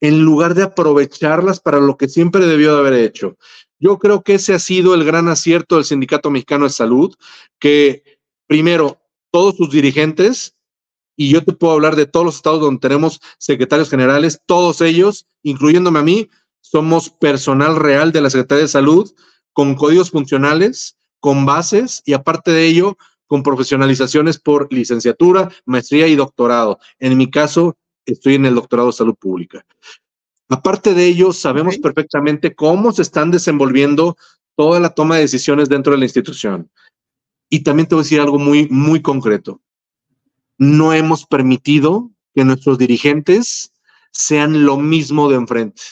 en 0.00 0.20
lugar 0.20 0.54
de 0.54 0.62
aprovecharlas 0.62 1.58
para 1.58 1.80
lo 1.80 1.96
que 1.96 2.08
siempre 2.08 2.46
debió 2.46 2.74
de 2.74 2.78
haber 2.78 2.94
hecho. 3.00 3.36
Yo 3.80 3.98
creo 3.98 4.22
que 4.22 4.34
ese 4.34 4.54
ha 4.54 4.60
sido 4.60 4.94
el 4.94 5.04
gran 5.04 5.26
acierto 5.26 5.74
del 5.74 5.86
Sindicato 5.86 6.30
Mexicano 6.30 6.66
de 6.66 6.70
Salud, 6.70 7.16
que 7.58 8.04
primero, 8.46 9.00
todos 9.32 9.56
sus 9.56 9.72
dirigentes, 9.72 10.54
y 11.18 11.30
yo 11.30 11.44
te 11.44 11.52
puedo 11.52 11.72
hablar 11.72 11.96
de 11.96 12.06
todos 12.06 12.24
los 12.24 12.36
estados 12.36 12.60
donde 12.60 12.78
tenemos 12.78 13.20
secretarios 13.38 13.90
generales, 13.90 14.40
todos 14.46 14.80
ellos, 14.80 15.26
incluyéndome 15.42 15.98
a 15.98 16.04
mí, 16.04 16.30
somos 16.60 17.10
personal 17.10 17.74
real 17.74 18.12
de 18.12 18.20
la 18.20 18.30
Secretaría 18.30 18.62
de 18.62 18.68
Salud, 18.68 19.12
con 19.52 19.74
códigos 19.74 20.12
funcionales, 20.12 20.96
con 21.18 21.44
bases 21.44 22.02
y 22.06 22.12
aparte 22.12 22.52
de 22.52 22.66
ello, 22.66 22.96
con 23.26 23.42
profesionalizaciones 23.42 24.38
por 24.38 24.72
licenciatura, 24.72 25.50
maestría 25.66 26.06
y 26.06 26.14
doctorado. 26.14 26.78
En 27.00 27.18
mi 27.18 27.28
caso, 27.28 27.76
estoy 28.06 28.36
en 28.36 28.46
el 28.46 28.54
doctorado 28.54 28.90
de 28.90 28.96
salud 28.96 29.16
pública. 29.16 29.66
Aparte 30.48 30.94
de 30.94 31.04
ello, 31.04 31.32
sabemos 31.32 31.78
perfectamente 31.78 32.54
cómo 32.54 32.92
se 32.92 33.02
están 33.02 33.32
desenvolviendo 33.32 34.16
toda 34.56 34.78
la 34.78 34.90
toma 34.90 35.16
de 35.16 35.22
decisiones 35.22 35.68
dentro 35.68 35.94
de 35.94 35.98
la 35.98 36.04
institución. 36.04 36.70
Y 37.50 37.64
también 37.64 37.88
te 37.88 37.96
voy 37.96 38.02
a 38.02 38.04
decir 38.04 38.20
algo 38.20 38.38
muy, 38.38 38.68
muy 38.70 39.02
concreto. 39.02 39.60
No 40.58 40.92
hemos 40.92 41.24
permitido 41.24 42.10
que 42.34 42.44
nuestros 42.44 42.78
dirigentes 42.78 43.72
sean 44.12 44.64
lo 44.64 44.76
mismo 44.76 45.28
de 45.28 45.36
enfrente. 45.36 45.82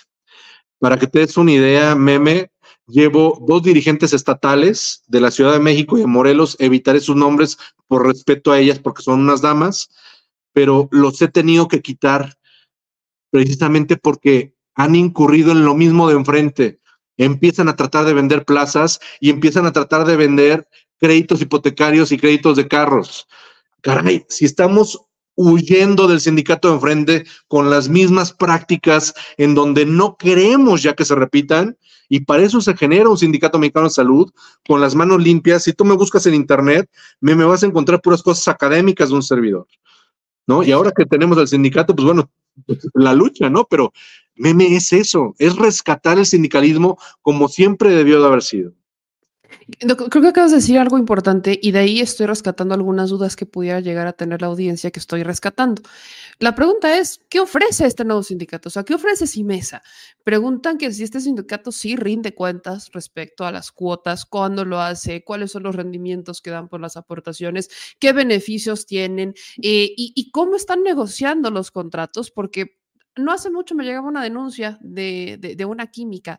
Para 0.79 0.99
que 0.99 1.07
te 1.07 1.21
des 1.21 1.37
una 1.37 1.53
idea, 1.53 1.95
meme, 1.95 2.51
llevo 2.87 3.43
dos 3.47 3.63
dirigentes 3.63 4.13
estatales 4.13 5.03
de 5.07 5.21
la 5.21 5.31
Ciudad 5.31 5.53
de 5.53 5.61
México 5.61 5.97
y 5.97 6.01
de 6.01 6.07
Morelos, 6.07 6.57
evitaré 6.59 7.01
sus 7.01 7.17
nombres 7.17 7.59
por 7.87 8.07
respeto 8.07 8.53
a 8.53 8.59
ellas 8.59 8.79
porque 8.79 9.03
son 9.03 9.21
unas 9.21 9.41
damas, 9.41 9.89
pero 10.53 10.89
los 10.91 11.21
he 11.23 11.29
tenido 11.29 11.69
que 11.69 11.83
quitar 11.83 12.37
precisamente 13.31 13.97
porque 13.97 14.55
han 14.75 14.95
incurrido 14.95 15.53
en 15.53 15.65
lo 15.65 15.75
mismo 15.75 16.09
de 16.09 16.17
enfrente. 16.17 16.81
Empiezan 17.17 17.69
a 17.69 17.77
tratar 17.77 18.05
de 18.05 18.15
vender 18.15 18.45
plazas 18.45 19.01
y 19.21 19.31
empiezan 19.31 19.67
a 19.67 19.73
tratar 19.73 20.07
de 20.07 20.17
vender 20.17 20.69
créditos 20.99 21.41
hipotecarios 21.41 22.13
y 22.13 22.19
créditos 22.19 22.57
de 22.57 22.69
carros. 22.69 23.27
Caray, 23.83 24.25
si 24.29 24.45
estamos 24.45 25.01
huyendo 25.37 26.09
del 26.09 26.21
sindicato 26.21 26.69
de 26.69 26.75
enfrente 26.75 27.25
con 27.47 27.71
las 27.71 27.89
mismas 27.89 28.33
prácticas 28.33 29.15
en 29.37 29.55
donde 29.55 29.85
no 29.85 30.17
queremos 30.17 30.83
ya 30.83 30.95
que 30.95 31.05
se 31.05 31.15
repitan, 31.15 31.77
y 32.09 32.21
para 32.21 32.43
eso 32.43 32.61
se 32.61 32.77
genera 32.77 33.09
un 33.09 33.19
sindicato 33.19 33.59
mexicano 33.59 33.89
de 33.89 33.95
salud 33.95 34.33
con 34.67 34.81
las 34.81 34.95
manos 34.95 35.23
limpias. 35.23 35.65
Si 35.65 35.73
tú 35.73 35.85
me 35.85 35.95
buscas 35.95 36.25
en 36.27 36.35
internet, 36.35 36.89
me, 37.21 37.35
me 37.35 37.45
vas 37.45 37.63
a 37.63 37.67
encontrar 37.67 38.01
puras 38.01 38.23
cosas 38.23 38.47
académicas 38.49 39.09
de 39.09 39.17
un 39.17 39.23
servidor. 39.23 39.67
¿No? 40.47 40.63
Y 40.63 40.71
ahora 40.71 40.93
que 40.97 41.05
tenemos 41.05 41.37
al 41.39 41.49
sindicato, 41.49 41.95
pues 41.97 42.07
bueno, 42.07 42.31
la 42.95 43.13
lucha, 43.15 43.51
¿no? 43.51 43.65
Pero 43.65 43.93
meme 44.37 44.77
es 44.77 44.93
eso, 44.93 45.35
es 45.39 45.57
rescatar 45.57 46.19
el 46.19 46.27
sindicalismo 46.27 46.99
como 47.21 47.49
siempre 47.49 47.91
debió 47.91 48.21
de 48.21 48.27
haber 48.27 48.43
sido. 48.43 48.73
Creo 49.79 50.23
que 50.23 50.29
acabas 50.29 50.53
de 50.53 50.59
decir 50.59 50.79
algo 50.79 50.97
importante 50.99 51.59
y 51.61 51.73
de 51.73 51.81
ahí 51.81 52.01
estoy 52.01 52.27
rescatando 52.27 52.75
algunas 52.75 53.11
dudas 53.11 53.37
que 53.37 53.47
pudiera 53.47 53.81
llegar 53.81 54.07
a 54.07 54.13
tener 54.13 54.41
la 54.41 54.47
audiencia 54.49 54.91
que 54.91 55.01
estoy 55.01 55.23
rescatando. 55.23 55.83
La 56.39 56.55
pregunta 56.55 56.99
es, 56.99 57.21
¿qué 57.29 57.41
ofrece 57.41 57.87
este 57.87 58.05
nuevo 58.05 58.23
sindicato? 58.23 58.69
O 58.69 58.71
sea, 58.71 58.85
¿qué 58.85 58.95
ofrece 58.95 59.27
Simesa? 59.27 59.83
Preguntan 60.23 60.79
que 60.79 60.93
si 60.93 61.03
este 61.03 61.21
sindicato 61.21 61.73
sí 61.73 61.97
rinde 61.97 62.35
cuentas 62.35 62.91
respecto 62.93 63.45
a 63.45 63.53
las 63.53 63.73
cuotas, 63.73 64.25
cuándo 64.25 64.65
lo 64.65 64.81
hace, 64.81 65.25
cuáles 65.25 65.53
son 65.53 65.65
los 65.65 65.75
rendimientos 65.75 66.41
que 66.41 66.51
dan 66.51 66.69
por 66.69 66.81
las 66.81 66.97
aportaciones, 66.97 67.71
qué 67.99 68.13
beneficios 68.13 68.87
tienen 68.87 69.35
eh, 69.63 69.93
y, 69.97 70.31
cómo 70.31 70.57
están 70.57 70.83
negociando 70.83 71.51
los 71.51 71.71
contratos, 71.71 72.31
porque 72.31 72.79
no 73.17 73.33
hace 73.33 73.51
mucho 73.51 73.75
me 73.75 73.85
llegaba 73.85 74.07
una 74.07 74.23
denuncia 74.23 74.79
de, 74.83 75.39
de 75.39 75.65
una 75.65 75.91
química 75.91 76.39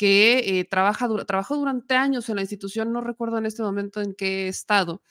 que 0.00 0.60
eh, 0.60 0.64
trabaja, 0.64 1.10
trabajó 1.26 1.58
durante 1.58 1.94
años 1.94 2.30
en 2.30 2.36
la 2.36 2.40
institución, 2.40 2.90
no 2.90 3.02
recuerdo 3.02 3.36
en 3.36 3.44
este 3.44 3.62
momento 3.62 4.00
en 4.00 4.14
qué 4.14 4.48
estado, 4.48 5.02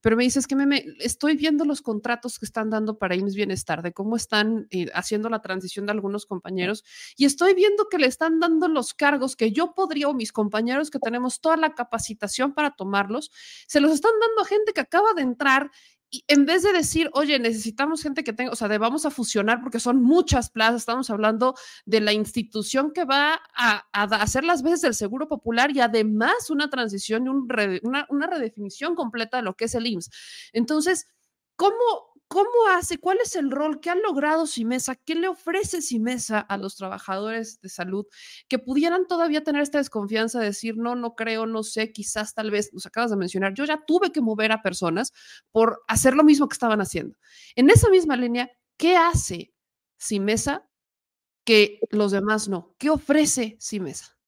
pero 0.00 0.16
me 0.16 0.24
dices 0.24 0.46
que 0.46 0.56
me, 0.56 0.86
estoy 1.00 1.36
viendo 1.36 1.66
los 1.66 1.82
contratos 1.82 2.38
que 2.38 2.46
están 2.46 2.70
dando 2.70 2.96
para 2.96 3.14
IMSS 3.14 3.34
Bienestar, 3.34 3.82
de 3.82 3.92
cómo 3.92 4.16
están 4.16 4.66
eh, 4.70 4.86
haciendo 4.94 5.28
la 5.28 5.42
transición 5.42 5.84
de 5.84 5.92
algunos 5.92 6.24
compañeros, 6.24 6.82
y 7.18 7.26
estoy 7.26 7.52
viendo 7.52 7.90
que 7.90 7.98
le 7.98 8.06
están 8.06 8.40
dando 8.40 8.68
los 8.68 8.94
cargos 8.94 9.36
que 9.36 9.52
yo 9.52 9.74
podría, 9.74 10.08
o 10.08 10.14
mis 10.14 10.32
compañeros 10.32 10.88
que 10.90 10.98
tenemos 10.98 11.42
toda 11.42 11.58
la 11.58 11.74
capacitación 11.74 12.54
para 12.54 12.70
tomarlos, 12.70 13.30
se 13.66 13.80
los 13.80 13.92
están 13.92 14.12
dando 14.18 14.40
a 14.40 14.46
gente 14.46 14.72
que 14.72 14.80
acaba 14.80 15.12
de 15.12 15.20
entrar 15.20 15.70
y 16.10 16.24
en 16.26 16.46
vez 16.46 16.62
de 16.62 16.72
decir, 16.72 17.10
oye, 17.12 17.38
necesitamos 17.38 18.02
gente 18.02 18.24
que 18.24 18.32
tenga, 18.32 18.50
o 18.52 18.56
sea, 18.56 18.68
de 18.68 18.78
vamos 18.78 19.04
a 19.04 19.10
fusionar 19.10 19.60
porque 19.60 19.78
son 19.78 20.02
muchas 20.02 20.48
plazas, 20.48 20.82
estamos 20.82 21.10
hablando 21.10 21.54
de 21.84 22.00
la 22.00 22.12
institución 22.12 22.92
que 22.92 23.04
va 23.04 23.40
a, 23.54 23.84
hacer 23.92 24.44
las 24.44 24.62
veces 24.62 24.80
del 24.80 24.94
Seguro 24.94 25.28
Popular 25.28 25.70
y 25.74 25.80
además 25.80 26.48
una 26.48 26.70
transición 26.70 27.26
y 27.26 27.28
una, 27.28 28.06
una 28.08 28.26
redefinición 28.26 28.94
completa 28.94 29.36
de 29.36 29.42
lo 29.42 29.54
que 29.54 29.66
es 29.66 29.74
el 29.74 29.86
IMSS. 29.86 30.10
Entonces, 30.52 31.08
¿cómo, 31.56 31.74
¿Cómo 32.28 32.50
hace? 32.76 32.98
¿Cuál 32.98 33.18
es 33.22 33.36
el 33.36 33.50
rol 33.50 33.80
que 33.80 33.88
ha 33.88 33.94
logrado 33.94 34.46
Simesa? 34.46 34.94
¿Qué 34.94 35.14
le 35.14 35.28
ofrece 35.28 35.80
Simesa 35.80 36.38
a 36.40 36.58
los 36.58 36.76
trabajadores 36.76 37.58
de 37.62 37.70
salud 37.70 38.06
que 38.48 38.58
pudieran 38.58 39.06
todavía 39.06 39.42
tener 39.42 39.62
esta 39.62 39.78
desconfianza 39.78 40.38
de 40.38 40.46
decir, 40.46 40.76
no, 40.76 40.94
no 40.94 41.14
creo, 41.14 41.46
no 41.46 41.62
sé, 41.62 41.90
quizás 41.90 42.34
tal 42.34 42.50
vez, 42.50 42.70
nos 42.74 42.84
acabas 42.84 43.10
de 43.10 43.16
mencionar, 43.16 43.54
yo 43.54 43.64
ya 43.64 43.82
tuve 43.86 44.12
que 44.12 44.20
mover 44.20 44.52
a 44.52 44.60
personas 44.60 45.14
por 45.52 45.82
hacer 45.88 46.14
lo 46.14 46.22
mismo 46.22 46.48
que 46.48 46.54
estaban 46.54 46.82
haciendo. 46.82 47.16
En 47.56 47.70
esa 47.70 47.88
misma 47.88 48.14
línea, 48.16 48.50
¿qué 48.76 48.96
hace 48.96 49.54
Simesa 49.96 50.68
que 51.44 51.80
los 51.90 52.12
demás 52.12 52.46
no? 52.46 52.74
¿Qué 52.76 52.90
ofrece 52.90 53.56
Simesa? 53.58 54.18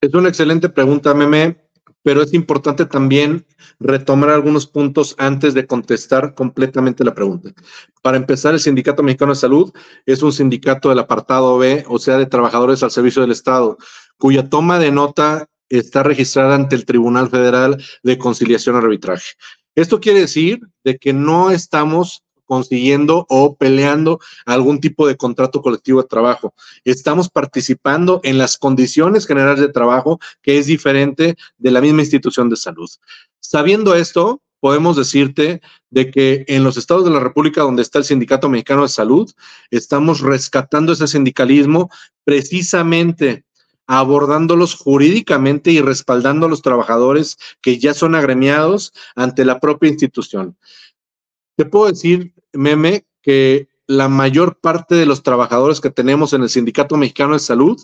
Es 0.00 0.12
una 0.12 0.28
excelente 0.28 0.68
pregunta, 0.68 1.14
Meme 1.14 1.61
pero 2.02 2.22
es 2.22 2.34
importante 2.34 2.86
también 2.86 3.46
retomar 3.78 4.30
algunos 4.30 4.66
puntos 4.66 5.14
antes 5.18 5.54
de 5.54 5.66
contestar 5.66 6.34
completamente 6.34 7.04
la 7.04 7.14
pregunta. 7.14 7.50
Para 8.02 8.16
empezar, 8.16 8.54
el 8.54 8.60
Sindicato 8.60 9.02
Mexicano 9.02 9.32
de 9.32 9.40
Salud 9.40 9.72
es 10.06 10.22
un 10.22 10.32
sindicato 10.32 10.88
del 10.88 10.98
apartado 10.98 11.58
B, 11.58 11.84
o 11.88 11.98
sea, 11.98 12.18
de 12.18 12.26
trabajadores 12.26 12.82
al 12.82 12.90
servicio 12.90 13.22
del 13.22 13.32
Estado, 13.32 13.78
cuya 14.18 14.48
toma 14.48 14.78
de 14.78 14.90
nota 14.90 15.46
está 15.68 16.02
registrada 16.02 16.54
ante 16.54 16.76
el 16.76 16.84
Tribunal 16.84 17.30
Federal 17.30 17.82
de 18.02 18.18
Conciliación 18.18 18.76
y 18.76 18.78
Arbitraje. 18.78 19.32
Esto 19.74 20.00
quiere 20.00 20.20
decir 20.20 20.60
de 20.84 20.98
que 20.98 21.12
no 21.12 21.50
estamos 21.50 22.22
consiguiendo 22.52 23.24
o 23.30 23.56
peleando 23.56 24.20
algún 24.44 24.78
tipo 24.78 25.06
de 25.06 25.16
contrato 25.16 25.62
colectivo 25.62 26.02
de 26.02 26.08
trabajo. 26.08 26.52
Estamos 26.84 27.30
participando 27.30 28.20
en 28.24 28.36
las 28.36 28.58
condiciones 28.58 29.26
generales 29.26 29.62
de 29.62 29.70
trabajo, 29.70 30.20
que 30.42 30.58
es 30.58 30.66
diferente 30.66 31.36
de 31.56 31.70
la 31.70 31.80
misma 31.80 32.02
institución 32.02 32.50
de 32.50 32.56
salud. 32.56 32.90
Sabiendo 33.40 33.94
esto, 33.94 34.42
podemos 34.60 34.96
decirte 34.96 35.62
de 35.88 36.10
que 36.10 36.44
en 36.46 36.62
los 36.62 36.76
estados 36.76 37.06
de 37.06 37.10
la 37.10 37.20
República 37.20 37.62
donde 37.62 37.80
está 37.80 37.96
el 37.96 38.04
Sindicato 38.04 38.50
Mexicano 38.50 38.82
de 38.82 38.90
Salud, 38.90 39.32
estamos 39.70 40.20
rescatando 40.20 40.92
ese 40.92 41.06
sindicalismo 41.06 41.88
precisamente 42.22 43.46
abordándolos 43.86 44.74
jurídicamente 44.74 45.70
y 45.70 45.80
respaldando 45.80 46.44
a 46.44 46.48
los 46.50 46.60
trabajadores 46.60 47.38
que 47.62 47.78
ya 47.78 47.94
son 47.94 48.14
agremiados 48.14 48.92
ante 49.14 49.46
la 49.46 49.58
propia 49.58 49.88
institución. 49.88 50.56
Te 51.56 51.64
puedo 51.64 51.90
decir 51.90 52.34
meme 52.52 53.06
que 53.22 53.68
la 53.86 54.08
mayor 54.08 54.58
parte 54.60 54.94
de 54.94 55.06
los 55.06 55.22
trabajadores 55.22 55.80
que 55.80 55.90
tenemos 55.90 56.32
en 56.32 56.42
el 56.42 56.48
Sindicato 56.48 56.96
Mexicano 56.96 57.34
de 57.34 57.40
Salud 57.40 57.82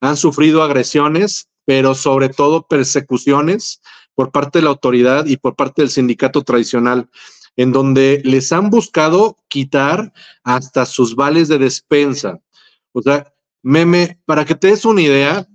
han 0.00 0.16
sufrido 0.16 0.62
agresiones, 0.62 1.48
pero 1.64 1.94
sobre 1.94 2.28
todo 2.30 2.66
persecuciones 2.66 3.80
por 4.14 4.32
parte 4.32 4.58
de 4.58 4.64
la 4.64 4.70
autoridad 4.70 5.26
y 5.26 5.36
por 5.36 5.56
parte 5.56 5.82
del 5.82 5.90
sindicato 5.90 6.42
tradicional, 6.42 7.08
en 7.56 7.72
donde 7.72 8.20
les 8.24 8.52
han 8.52 8.70
buscado 8.70 9.36
quitar 9.48 10.12
hasta 10.42 10.86
sus 10.86 11.14
vales 11.14 11.48
de 11.48 11.58
despensa. 11.58 12.40
O 12.92 13.02
sea, 13.02 13.32
meme, 13.62 14.20
para 14.24 14.44
que 14.44 14.54
te 14.54 14.68
des 14.68 14.84
una 14.84 15.02
idea, 15.02 15.46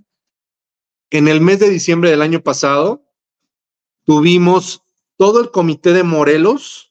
en 1.10 1.28
el 1.28 1.40
mes 1.40 1.58
de 1.58 1.70
diciembre 1.70 2.10
del 2.10 2.22
año 2.22 2.40
pasado 2.40 3.04
tuvimos 4.04 4.82
todo 5.16 5.40
el 5.40 5.50
comité 5.50 5.92
de 5.92 6.02
Morelos 6.02 6.85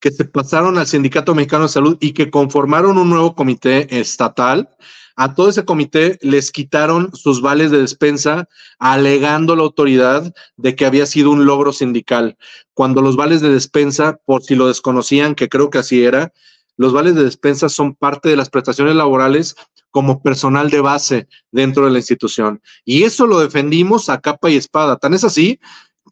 que 0.00 0.10
se 0.10 0.24
pasaron 0.24 0.78
al 0.78 0.86
Sindicato 0.86 1.34
Mexicano 1.34 1.64
de 1.64 1.70
Salud 1.70 1.96
y 2.00 2.12
que 2.12 2.30
conformaron 2.30 2.98
un 2.98 3.10
nuevo 3.10 3.34
comité 3.34 3.98
estatal. 3.98 4.68
A 5.16 5.34
todo 5.34 5.48
ese 5.48 5.64
comité 5.64 6.18
les 6.22 6.52
quitaron 6.52 7.10
sus 7.14 7.40
vales 7.40 7.72
de 7.72 7.80
despensa, 7.80 8.48
alegando 8.78 9.56
la 9.56 9.62
autoridad 9.62 10.32
de 10.56 10.76
que 10.76 10.86
había 10.86 11.06
sido 11.06 11.30
un 11.30 11.44
logro 11.44 11.72
sindical. 11.72 12.36
Cuando 12.74 13.02
los 13.02 13.16
vales 13.16 13.40
de 13.40 13.50
despensa, 13.50 14.18
por 14.24 14.44
si 14.44 14.54
lo 14.54 14.68
desconocían, 14.68 15.34
que 15.34 15.48
creo 15.48 15.70
que 15.70 15.78
así 15.78 16.04
era, 16.04 16.32
los 16.76 16.92
vales 16.92 17.16
de 17.16 17.24
despensa 17.24 17.68
son 17.68 17.96
parte 17.96 18.28
de 18.28 18.36
las 18.36 18.50
prestaciones 18.50 18.94
laborales 18.94 19.56
como 19.90 20.22
personal 20.22 20.70
de 20.70 20.80
base 20.80 21.28
dentro 21.50 21.84
de 21.84 21.90
la 21.90 21.98
institución. 21.98 22.62
Y 22.84 23.02
eso 23.02 23.26
lo 23.26 23.40
defendimos 23.40 24.08
a 24.08 24.20
capa 24.20 24.50
y 24.50 24.56
espada. 24.56 24.96
Tan 24.96 25.14
es 25.14 25.24
así 25.24 25.58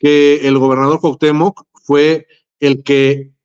que 0.01 0.49
el 0.49 0.59
gobernador 0.59 1.01
Cuauhtémoc 1.01 1.63
fue 1.85 2.27
el 2.59 2.83
que 2.83 3.36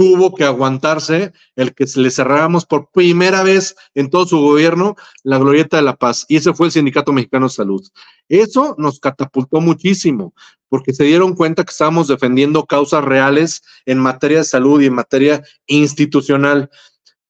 tuvo 0.00 0.34
que 0.34 0.44
aguantarse 0.44 1.34
el 1.56 1.74
que 1.74 1.84
le 1.96 2.10
cerráramos 2.10 2.64
por 2.64 2.88
primera 2.90 3.42
vez 3.42 3.76
en 3.92 4.08
todo 4.08 4.24
su 4.24 4.38
gobierno 4.38 4.96
la 5.24 5.36
glorieta 5.36 5.76
de 5.76 5.82
la 5.82 5.96
paz. 5.96 6.24
Y 6.26 6.36
ese 6.36 6.54
fue 6.54 6.68
el 6.68 6.72
Sindicato 6.72 7.12
Mexicano 7.12 7.48
de 7.48 7.52
Salud. 7.52 7.86
Eso 8.26 8.74
nos 8.78 8.98
catapultó 8.98 9.60
muchísimo, 9.60 10.32
porque 10.70 10.94
se 10.94 11.04
dieron 11.04 11.34
cuenta 11.34 11.64
que 11.64 11.70
estábamos 11.72 12.08
defendiendo 12.08 12.64
causas 12.64 13.04
reales 13.04 13.60
en 13.84 13.98
materia 13.98 14.38
de 14.38 14.44
salud 14.44 14.80
y 14.80 14.86
en 14.86 14.94
materia 14.94 15.42
institucional. 15.66 16.70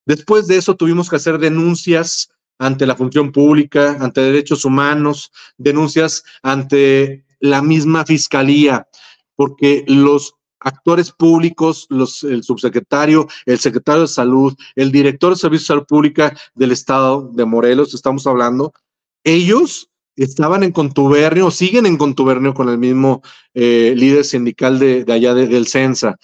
Después 0.06 0.46
de 0.46 0.58
eso 0.58 0.76
tuvimos 0.76 1.10
que 1.10 1.16
hacer 1.16 1.38
denuncias 1.38 2.30
ante 2.60 2.86
la 2.86 2.94
función 2.94 3.32
pública, 3.32 3.96
ante 3.98 4.20
derechos 4.20 4.64
humanos, 4.64 5.32
denuncias 5.58 6.22
ante 6.40 7.24
la 7.40 7.62
misma 7.62 8.06
fiscalía, 8.06 8.86
porque 9.34 9.82
los 9.88 10.36
actores 10.60 11.10
públicos, 11.10 11.86
los, 11.88 12.22
el 12.22 12.42
subsecretario, 12.42 13.26
el 13.46 13.58
secretario 13.58 14.02
de 14.02 14.08
salud, 14.08 14.54
el 14.74 14.92
director 14.92 15.30
de 15.30 15.36
Servicios 15.36 15.64
de 15.64 15.74
Salud 15.74 15.86
Pública 15.86 16.36
del 16.54 16.72
Estado 16.72 17.30
de 17.32 17.44
Morelos, 17.44 17.94
estamos 17.94 18.26
hablando, 18.26 18.72
ellos 19.24 19.90
estaban 20.16 20.62
en 20.62 20.72
contubernio, 20.72 21.50
siguen 21.50 21.86
en 21.86 21.96
contubernio 21.96 22.52
con 22.52 22.68
el 22.68 22.78
mismo 22.78 23.22
eh, 23.54 23.94
líder 23.96 24.24
sindical 24.24 24.78
de, 24.78 25.04
allá 25.08 25.34
del 25.34 25.66
CENSA. 25.66 26.16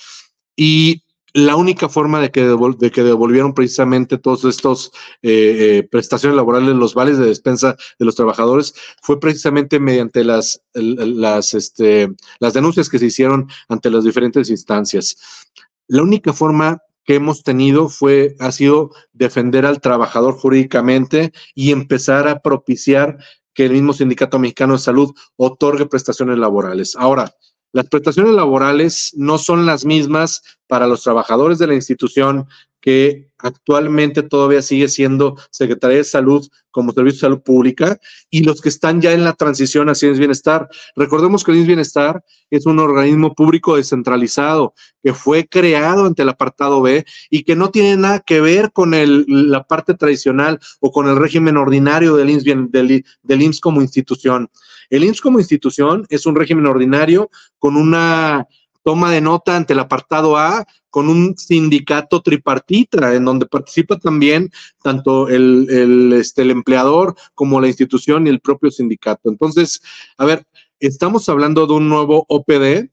Y 0.54 1.02
la 1.36 1.54
única 1.54 1.90
forma 1.90 2.18
de 2.18 2.30
que, 2.30 2.44
de 2.46 2.90
que 2.90 3.02
devolvieron 3.02 3.52
precisamente 3.52 4.16
todos 4.16 4.46
estos 4.46 4.90
eh, 5.20 5.80
eh, 5.80 5.82
prestaciones 5.82 6.34
laborales, 6.34 6.74
los 6.74 6.94
vales 6.94 7.18
de 7.18 7.26
despensa 7.26 7.76
de 7.98 8.06
los 8.06 8.14
trabajadores, 8.14 8.74
fue 9.02 9.20
precisamente 9.20 9.78
mediante 9.78 10.24
las, 10.24 10.62
las, 10.72 11.52
este, 11.52 12.08
las 12.38 12.54
denuncias 12.54 12.88
que 12.88 12.98
se 12.98 13.06
hicieron 13.06 13.50
ante 13.68 13.90
las 13.90 14.04
diferentes 14.04 14.48
instancias. 14.48 15.44
La 15.88 16.00
única 16.00 16.32
forma 16.32 16.78
que 17.04 17.16
hemos 17.16 17.42
tenido 17.42 17.90
fue, 17.90 18.34
ha 18.38 18.50
sido 18.50 18.92
defender 19.12 19.66
al 19.66 19.82
trabajador 19.82 20.36
jurídicamente 20.36 21.34
y 21.54 21.70
empezar 21.70 22.28
a 22.28 22.40
propiciar 22.40 23.18
que 23.52 23.66
el 23.66 23.72
mismo 23.72 23.92
Sindicato 23.92 24.38
Mexicano 24.38 24.72
de 24.72 24.78
Salud 24.78 25.14
otorgue 25.36 25.84
prestaciones 25.84 26.38
laborales. 26.38 26.96
Ahora, 26.96 27.30
las 27.76 27.90
prestaciones 27.90 28.32
laborales 28.32 29.12
no 29.16 29.36
son 29.36 29.66
las 29.66 29.84
mismas 29.84 30.40
para 30.66 30.86
los 30.86 31.02
trabajadores 31.02 31.58
de 31.58 31.66
la 31.66 31.74
institución 31.74 32.48
que 32.86 33.32
actualmente 33.38 34.22
todavía 34.22 34.62
sigue 34.62 34.86
siendo 34.86 35.36
Secretaría 35.50 35.96
de 35.96 36.04
Salud 36.04 36.46
como 36.70 36.92
Servicio 36.92 37.16
de 37.16 37.20
Salud 37.20 37.42
Pública 37.42 37.98
y 38.30 38.44
los 38.44 38.60
que 38.60 38.68
están 38.68 39.00
ya 39.00 39.12
en 39.12 39.24
la 39.24 39.32
transición 39.32 39.88
a 39.88 39.96
Ciencia 39.96 40.20
Bienestar. 40.20 40.68
Recordemos 40.94 41.42
que 41.42 41.50
el 41.50 41.66
Bienestar 41.66 42.22
es 42.48 42.64
un 42.64 42.78
organismo 42.78 43.34
público 43.34 43.74
descentralizado 43.74 44.72
que 45.02 45.12
fue 45.14 45.48
creado 45.48 46.06
ante 46.06 46.22
el 46.22 46.28
apartado 46.28 46.80
B 46.80 47.04
y 47.28 47.42
que 47.42 47.56
no 47.56 47.72
tiene 47.72 47.96
nada 47.96 48.20
que 48.20 48.40
ver 48.40 48.70
con 48.70 48.94
el, 48.94 49.24
la 49.26 49.64
parte 49.64 49.94
tradicional 49.94 50.60
o 50.78 50.92
con 50.92 51.08
el 51.08 51.16
régimen 51.16 51.56
ordinario 51.56 52.14
del 52.14 52.30
IMSS, 52.30 52.44
del, 52.70 53.04
del 53.20 53.42
IMSS 53.42 53.60
como 53.60 53.82
institución. 53.82 54.48
El 54.90 55.02
IMSS 55.02 55.20
como 55.20 55.40
institución 55.40 56.06
es 56.08 56.24
un 56.24 56.36
régimen 56.36 56.66
ordinario 56.66 57.30
con 57.58 57.76
una 57.76 58.46
toma 58.86 59.10
de 59.10 59.20
nota 59.20 59.56
ante 59.56 59.72
el 59.72 59.80
apartado 59.80 60.36
A 60.36 60.64
con 60.90 61.08
un 61.08 61.36
sindicato 61.36 62.22
tripartita 62.22 63.16
en 63.16 63.24
donde 63.24 63.44
participa 63.46 63.98
también 63.98 64.52
tanto 64.80 65.28
el, 65.28 66.12
este, 66.12 66.42
el 66.42 66.52
empleador 66.52 67.16
como 67.34 67.60
la 67.60 67.66
institución 67.66 68.26
y 68.26 68.30
el 68.30 68.38
propio 68.38 68.70
sindicato. 68.70 69.28
Entonces, 69.28 69.82
a 70.18 70.24
ver, 70.24 70.46
estamos 70.78 71.28
hablando 71.28 71.66
de 71.66 71.72
un 71.72 71.88
nuevo 71.88 72.26
OPD 72.28 72.90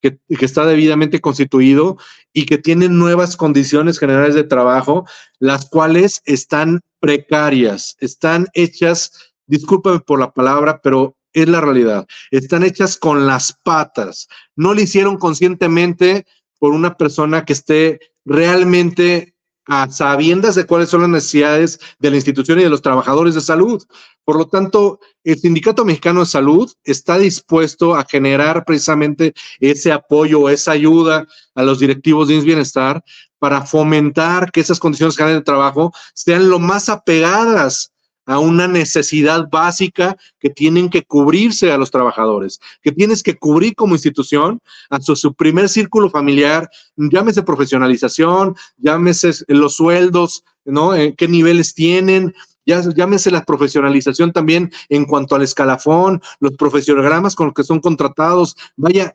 que, 0.00 0.18
que, 0.30 0.44
está 0.46 0.64
debidamente 0.64 1.20
constituido 1.20 1.98
y 2.32 2.46
que 2.46 2.56
tiene 2.56 2.88
nuevas 2.88 3.36
condiciones 3.36 3.98
generales 3.98 4.34
de 4.34 4.44
trabajo, 4.44 5.04
las 5.40 5.68
cuales 5.68 6.22
están 6.24 6.80
precarias, 7.00 7.98
están 8.00 8.46
hechas, 8.54 9.34
discúlpame 9.46 10.00
por 10.00 10.20
la 10.20 10.32
palabra, 10.32 10.80
pero 10.82 11.18
es 11.34 11.48
la 11.48 11.60
realidad. 11.60 12.06
Están 12.30 12.62
hechas 12.62 12.96
con 12.96 13.26
las 13.26 13.52
patas. 13.62 14.28
No 14.56 14.72
lo 14.72 14.80
hicieron 14.80 15.18
conscientemente 15.18 16.26
por 16.58 16.72
una 16.72 16.96
persona 16.96 17.44
que 17.44 17.52
esté 17.52 18.00
realmente 18.24 19.34
a 19.66 19.90
sabiendas 19.90 20.54
de 20.54 20.66
cuáles 20.66 20.90
son 20.90 21.02
las 21.02 21.10
necesidades 21.10 21.80
de 21.98 22.10
la 22.10 22.16
institución 22.16 22.60
y 22.60 22.64
de 22.64 22.70
los 22.70 22.82
trabajadores 22.82 23.34
de 23.34 23.40
salud. 23.40 23.82
Por 24.24 24.36
lo 24.36 24.46
tanto, 24.46 25.00
el 25.22 25.38
Sindicato 25.38 25.84
Mexicano 25.84 26.20
de 26.20 26.26
Salud 26.26 26.70
está 26.84 27.18
dispuesto 27.18 27.94
a 27.94 28.04
generar 28.04 28.64
precisamente 28.64 29.34
ese 29.60 29.92
apoyo, 29.92 30.48
esa 30.48 30.72
ayuda 30.72 31.26
a 31.54 31.62
los 31.62 31.78
directivos 31.78 32.28
de 32.28 32.40
Bienestar 32.40 33.02
para 33.38 33.62
fomentar 33.62 34.50
que 34.52 34.60
esas 34.60 34.78
condiciones 34.78 35.16
de 35.16 35.42
trabajo 35.42 35.92
sean 36.14 36.48
lo 36.48 36.58
más 36.58 36.88
apegadas 36.88 37.93
a 38.26 38.38
una 38.38 38.66
necesidad 38.68 39.48
básica 39.50 40.16
que 40.38 40.50
tienen 40.50 40.88
que 40.88 41.04
cubrirse 41.04 41.72
a 41.72 41.78
los 41.78 41.90
trabajadores, 41.90 42.60
que 42.82 42.92
tienes 42.92 43.22
que 43.22 43.36
cubrir 43.36 43.74
como 43.74 43.94
institución 43.94 44.60
a 44.90 45.00
su, 45.00 45.34
primer 45.34 45.68
círculo 45.68 46.10
familiar, 46.10 46.70
llámese 46.96 47.42
profesionalización, 47.42 48.56
llámese 48.78 49.32
los 49.48 49.76
sueldos, 49.76 50.44
¿no? 50.64 50.94
Eh, 50.94 51.14
¿Qué 51.16 51.28
niveles 51.28 51.74
tienen? 51.74 52.34
Ya, 52.66 52.82
llámese 52.94 53.30
la 53.30 53.44
profesionalización 53.44 54.32
también 54.32 54.72
en 54.88 55.04
cuanto 55.04 55.34
al 55.34 55.42
escalafón, 55.42 56.22
los 56.40 56.52
profesionogramas 56.52 57.34
con 57.34 57.46
los 57.46 57.54
que 57.54 57.64
son 57.64 57.80
contratados. 57.80 58.56
Vaya, 58.76 59.14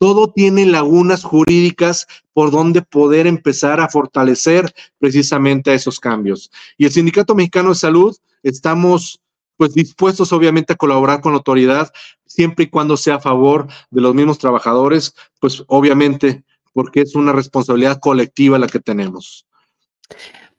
todo 0.00 0.32
tiene 0.32 0.64
lagunas 0.64 1.22
jurídicas 1.22 2.06
por 2.32 2.50
donde 2.50 2.80
poder 2.82 3.26
empezar 3.26 3.80
a 3.80 3.88
fortalecer 3.88 4.72
precisamente 4.98 5.74
esos 5.74 6.00
cambios. 6.00 6.50
Y 6.78 6.86
el 6.86 6.90
Sindicato 6.90 7.34
Mexicano 7.34 7.68
de 7.68 7.74
Salud 7.74 8.16
estamos 8.42 9.20
pues 9.56 9.74
dispuestos 9.74 10.32
obviamente 10.32 10.72
a 10.72 10.76
colaborar 10.76 11.20
con 11.20 11.32
la 11.32 11.38
autoridad 11.38 11.92
siempre 12.24 12.64
y 12.64 12.70
cuando 12.70 12.96
sea 12.96 13.16
a 13.16 13.20
favor 13.20 13.68
de 13.90 14.00
los 14.00 14.14
mismos 14.14 14.38
trabajadores, 14.38 15.14
pues 15.38 15.62
obviamente 15.66 16.44
porque 16.72 17.02
es 17.02 17.14
una 17.14 17.32
responsabilidad 17.32 17.98
colectiva 18.00 18.58
la 18.58 18.68
que 18.68 18.80
tenemos. 18.80 19.46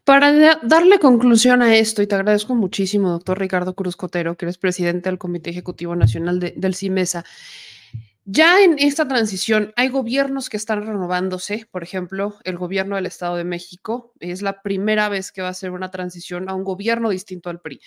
Para 0.04 0.60
darle 0.64 1.00
conclusión 1.00 1.62
a 1.62 1.76
esto, 1.76 2.02
y 2.02 2.08
te 2.08 2.16
agradezco 2.16 2.56
muchísimo, 2.56 3.10
doctor 3.10 3.40
Ricardo 3.40 3.76
Cruz 3.76 3.96
Cotero, 3.96 4.36
que 4.36 4.46
eres 4.46 4.58
presidente 4.58 5.10
del 5.10 5.20
Comité 5.20 5.52
Ejecutivo 5.52 5.96
Nacional 5.96 6.40
del 6.40 6.76
CIMESA, 6.76 7.24
ya 8.26 8.62
en 8.62 8.78
esta 8.78 9.08
transición 9.08 9.74
hay 9.76 9.90
gobiernos 9.90 10.50
que 10.50 10.58
están 10.58 10.86
renovándose, 10.86 11.68
por 11.72 11.84
ejemplo, 11.84 12.38
el 12.44 12.58
gobierno 12.58 12.96
del 12.96 13.08
Estado 13.08 13.36
de 13.36 13.44
México 13.44 14.14
es 14.20 14.42
la 14.42 14.62
primera 14.62 15.10
vez 15.10 15.32
que 15.32 15.42
va 15.42 15.50
a 15.50 15.54
ser 15.54 15.72
una 15.72 15.92
transición 15.92 16.50
a 16.50 16.54
un 16.54 16.64
gobierno 16.64 17.10
distinto 17.10 17.50
al 17.50 17.62
PRI. 17.62 17.82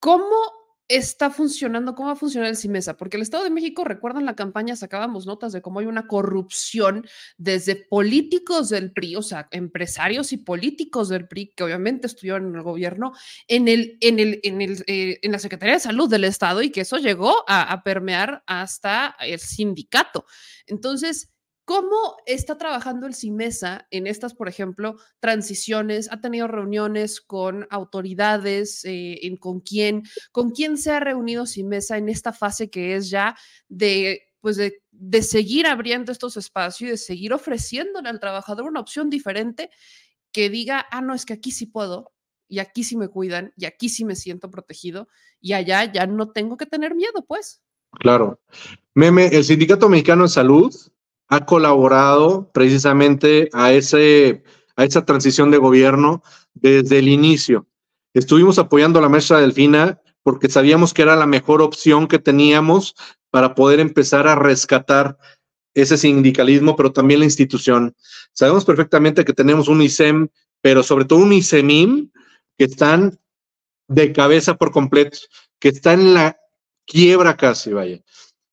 ¿Cómo 0.00 0.57
está 0.88 1.30
funcionando, 1.30 1.94
cómo 1.94 2.08
va 2.08 2.14
a 2.14 2.16
funcionar 2.16 2.48
el 2.48 2.56
CIMESA, 2.56 2.96
porque 2.96 3.16
el 3.16 3.22
Estado 3.22 3.44
de 3.44 3.50
México, 3.50 3.84
recuerdan 3.84 4.24
la 4.24 4.34
campaña, 4.34 4.74
sacábamos 4.74 5.26
notas 5.26 5.52
de 5.52 5.60
cómo 5.60 5.80
hay 5.80 5.86
una 5.86 6.06
corrupción 6.06 7.06
desde 7.36 7.76
políticos 7.76 8.70
del 8.70 8.92
PRI, 8.92 9.16
o 9.16 9.22
sea, 9.22 9.48
empresarios 9.50 10.32
y 10.32 10.38
políticos 10.38 11.10
del 11.10 11.28
PRI, 11.28 11.52
que 11.54 11.64
obviamente 11.64 12.06
estuvieron 12.06 12.48
en 12.48 12.56
el 12.56 12.62
gobierno, 12.62 13.12
en, 13.46 13.68
el, 13.68 13.98
en, 14.00 14.18
el, 14.18 14.40
en, 14.42 14.62
el, 14.62 14.84
eh, 14.86 15.18
en 15.22 15.32
la 15.32 15.38
Secretaría 15.38 15.74
de 15.74 15.80
Salud 15.80 16.08
del 16.08 16.24
Estado 16.24 16.62
y 16.62 16.70
que 16.70 16.80
eso 16.80 16.96
llegó 16.96 17.44
a, 17.46 17.70
a 17.70 17.82
permear 17.82 18.42
hasta 18.46 19.14
el 19.20 19.38
sindicato. 19.38 20.24
Entonces, 20.66 21.30
¿Cómo 21.68 22.16
está 22.24 22.56
trabajando 22.56 23.06
el 23.06 23.14
CIMESA 23.14 23.88
en 23.90 24.06
estas, 24.06 24.32
por 24.32 24.48
ejemplo, 24.48 24.96
transiciones? 25.20 26.10
¿Ha 26.10 26.18
tenido 26.22 26.48
reuniones 26.48 27.20
con 27.20 27.66
autoridades? 27.68 28.86
Eh, 28.86 29.26
en, 29.26 29.36
¿Con 29.36 29.60
quién? 29.60 30.04
¿Con 30.32 30.48
quién 30.48 30.78
se 30.78 30.92
ha 30.92 30.98
reunido 30.98 31.44
CIMESA 31.44 31.98
en 31.98 32.08
esta 32.08 32.32
fase 32.32 32.70
que 32.70 32.96
es 32.96 33.10
ya 33.10 33.36
de, 33.68 34.30
pues 34.40 34.56
de, 34.56 34.82
de 34.92 35.20
seguir 35.20 35.66
abriendo 35.66 36.10
estos 36.10 36.38
espacios 36.38 36.88
y 36.88 36.90
de 36.92 36.96
seguir 36.96 37.34
ofreciéndole 37.34 38.08
al 38.08 38.18
trabajador 38.18 38.64
una 38.64 38.80
opción 38.80 39.10
diferente 39.10 39.68
que 40.32 40.48
diga, 40.48 40.86
ah, 40.90 41.02
no, 41.02 41.12
es 41.12 41.26
que 41.26 41.34
aquí 41.34 41.50
sí 41.50 41.66
puedo, 41.66 42.14
y 42.48 42.60
aquí 42.60 42.82
sí 42.82 42.96
me 42.96 43.08
cuidan, 43.08 43.52
y 43.58 43.66
aquí 43.66 43.90
sí 43.90 44.06
me 44.06 44.16
siento 44.16 44.50
protegido, 44.50 45.08
y 45.38 45.52
allá 45.52 45.84
ya 45.92 46.06
no 46.06 46.30
tengo 46.30 46.56
que 46.56 46.64
tener 46.64 46.94
miedo, 46.94 47.26
pues. 47.26 47.60
Claro. 47.90 48.40
Meme, 48.94 49.26
el 49.26 49.44
Sindicato 49.44 49.90
Mexicano 49.90 50.22
de 50.22 50.30
Salud 50.30 50.74
ha 51.28 51.44
colaborado 51.44 52.50
precisamente 52.52 53.48
a, 53.52 53.72
ese, 53.72 54.42
a 54.76 54.84
esa 54.84 55.04
transición 55.04 55.50
de 55.50 55.58
gobierno 55.58 56.22
desde 56.54 56.98
el 56.98 57.08
inicio. 57.08 57.66
Estuvimos 58.14 58.58
apoyando 58.58 58.98
a 58.98 59.02
la 59.02 59.08
maestra 59.08 59.40
Delfina 59.40 60.00
porque 60.22 60.48
sabíamos 60.48 60.92
que 60.92 61.02
era 61.02 61.16
la 61.16 61.26
mejor 61.26 61.62
opción 61.62 62.08
que 62.08 62.18
teníamos 62.18 62.94
para 63.30 63.54
poder 63.54 63.80
empezar 63.80 64.26
a 64.26 64.34
rescatar 64.34 65.18
ese 65.74 65.96
sindicalismo, 65.96 66.76
pero 66.76 66.92
también 66.92 67.20
la 67.20 67.26
institución. 67.26 67.94
Sabemos 68.32 68.64
perfectamente 68.64 69.24
que 69.24 69.32
tenemos 69.32 69.68
un 69.68 69.82
ISEM, 69.82 70.28
pero 70.60 70.82
sobre 70.82 71.04
todo 71.04 71.20
un 71.20 71.32
ISEMIM, 71.32 72.10
que 72.56 72.64
están 72.64 73.18
de 73.86 74.12
cabeza 74.12 74.56
por 74.56 74.72
completo, 74.72 75.18
que 75.60 75.68
está 75.68 75.92
en 75.92 76.14
la 76.14 76.36
quiebra 76.86 77.36
casi, 77.36 77.72
vaya. 77.72 78.00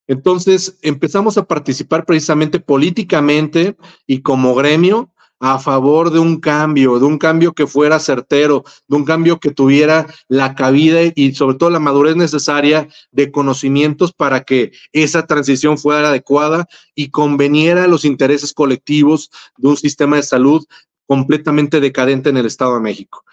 Entonces 0.08 0.78
empezamos 0.82 1.38
a 1.38 1.46
participar 1.46 2.06
precisamente 2.06 2.60
políticamente 2.60 3.76
y 4.06 4.22
como 4.22 4.54
gremio 4.56 5.12
a 5.40 5.60
favor 5.60 6.12
de 6.12 6.20
un 6.20 6.40
cambio, 6.40 6.98
de 6.98 7.06
un 7.06 7.18
cambio 7.18 7.54
que 7.54 7.68
fuera 7.68 8.00
certero, 8.00 8.64
de 8.88 8.96
un 8.96 9.04
cambio 9.04 9.40
que 9.40 9.52
tuviera 9.52 10.08
la 10.30 10.56
cabida 10.56 11.00
y 11.14 11.36
sobre 11.36 11.58
todo 11.58 11.70
la 11.70 11.80
madurez 11.80 12.16
necesaria 12.16 12.88
de 13.12 13.32
conocimientos 13.32 14.14
para 14.14 14.44
que 14.44 14.72
esa 14.94 15.28
transición 15.28 15.78
fuera 15.78 16.10
adecuada 16.10 16.68
y 16.96 17.10
conveniera 17.10 17.84
a 17.84 17.88
los 17.88 18.06
intereses 18.06 18.54
colectivos 18.54 19.30
de 19.58 19.68
un 19.68 19.78
sistema 19.78 20.16
de 20.16 20.24
salud 20.24 20.66
completamente 21.06 21.80
decadente 21.80 22.30
en 22.30 22.38
el 22.38 22.46
Estado 22.46 22.76
de 22.76 22.82
México. 22.82 23.24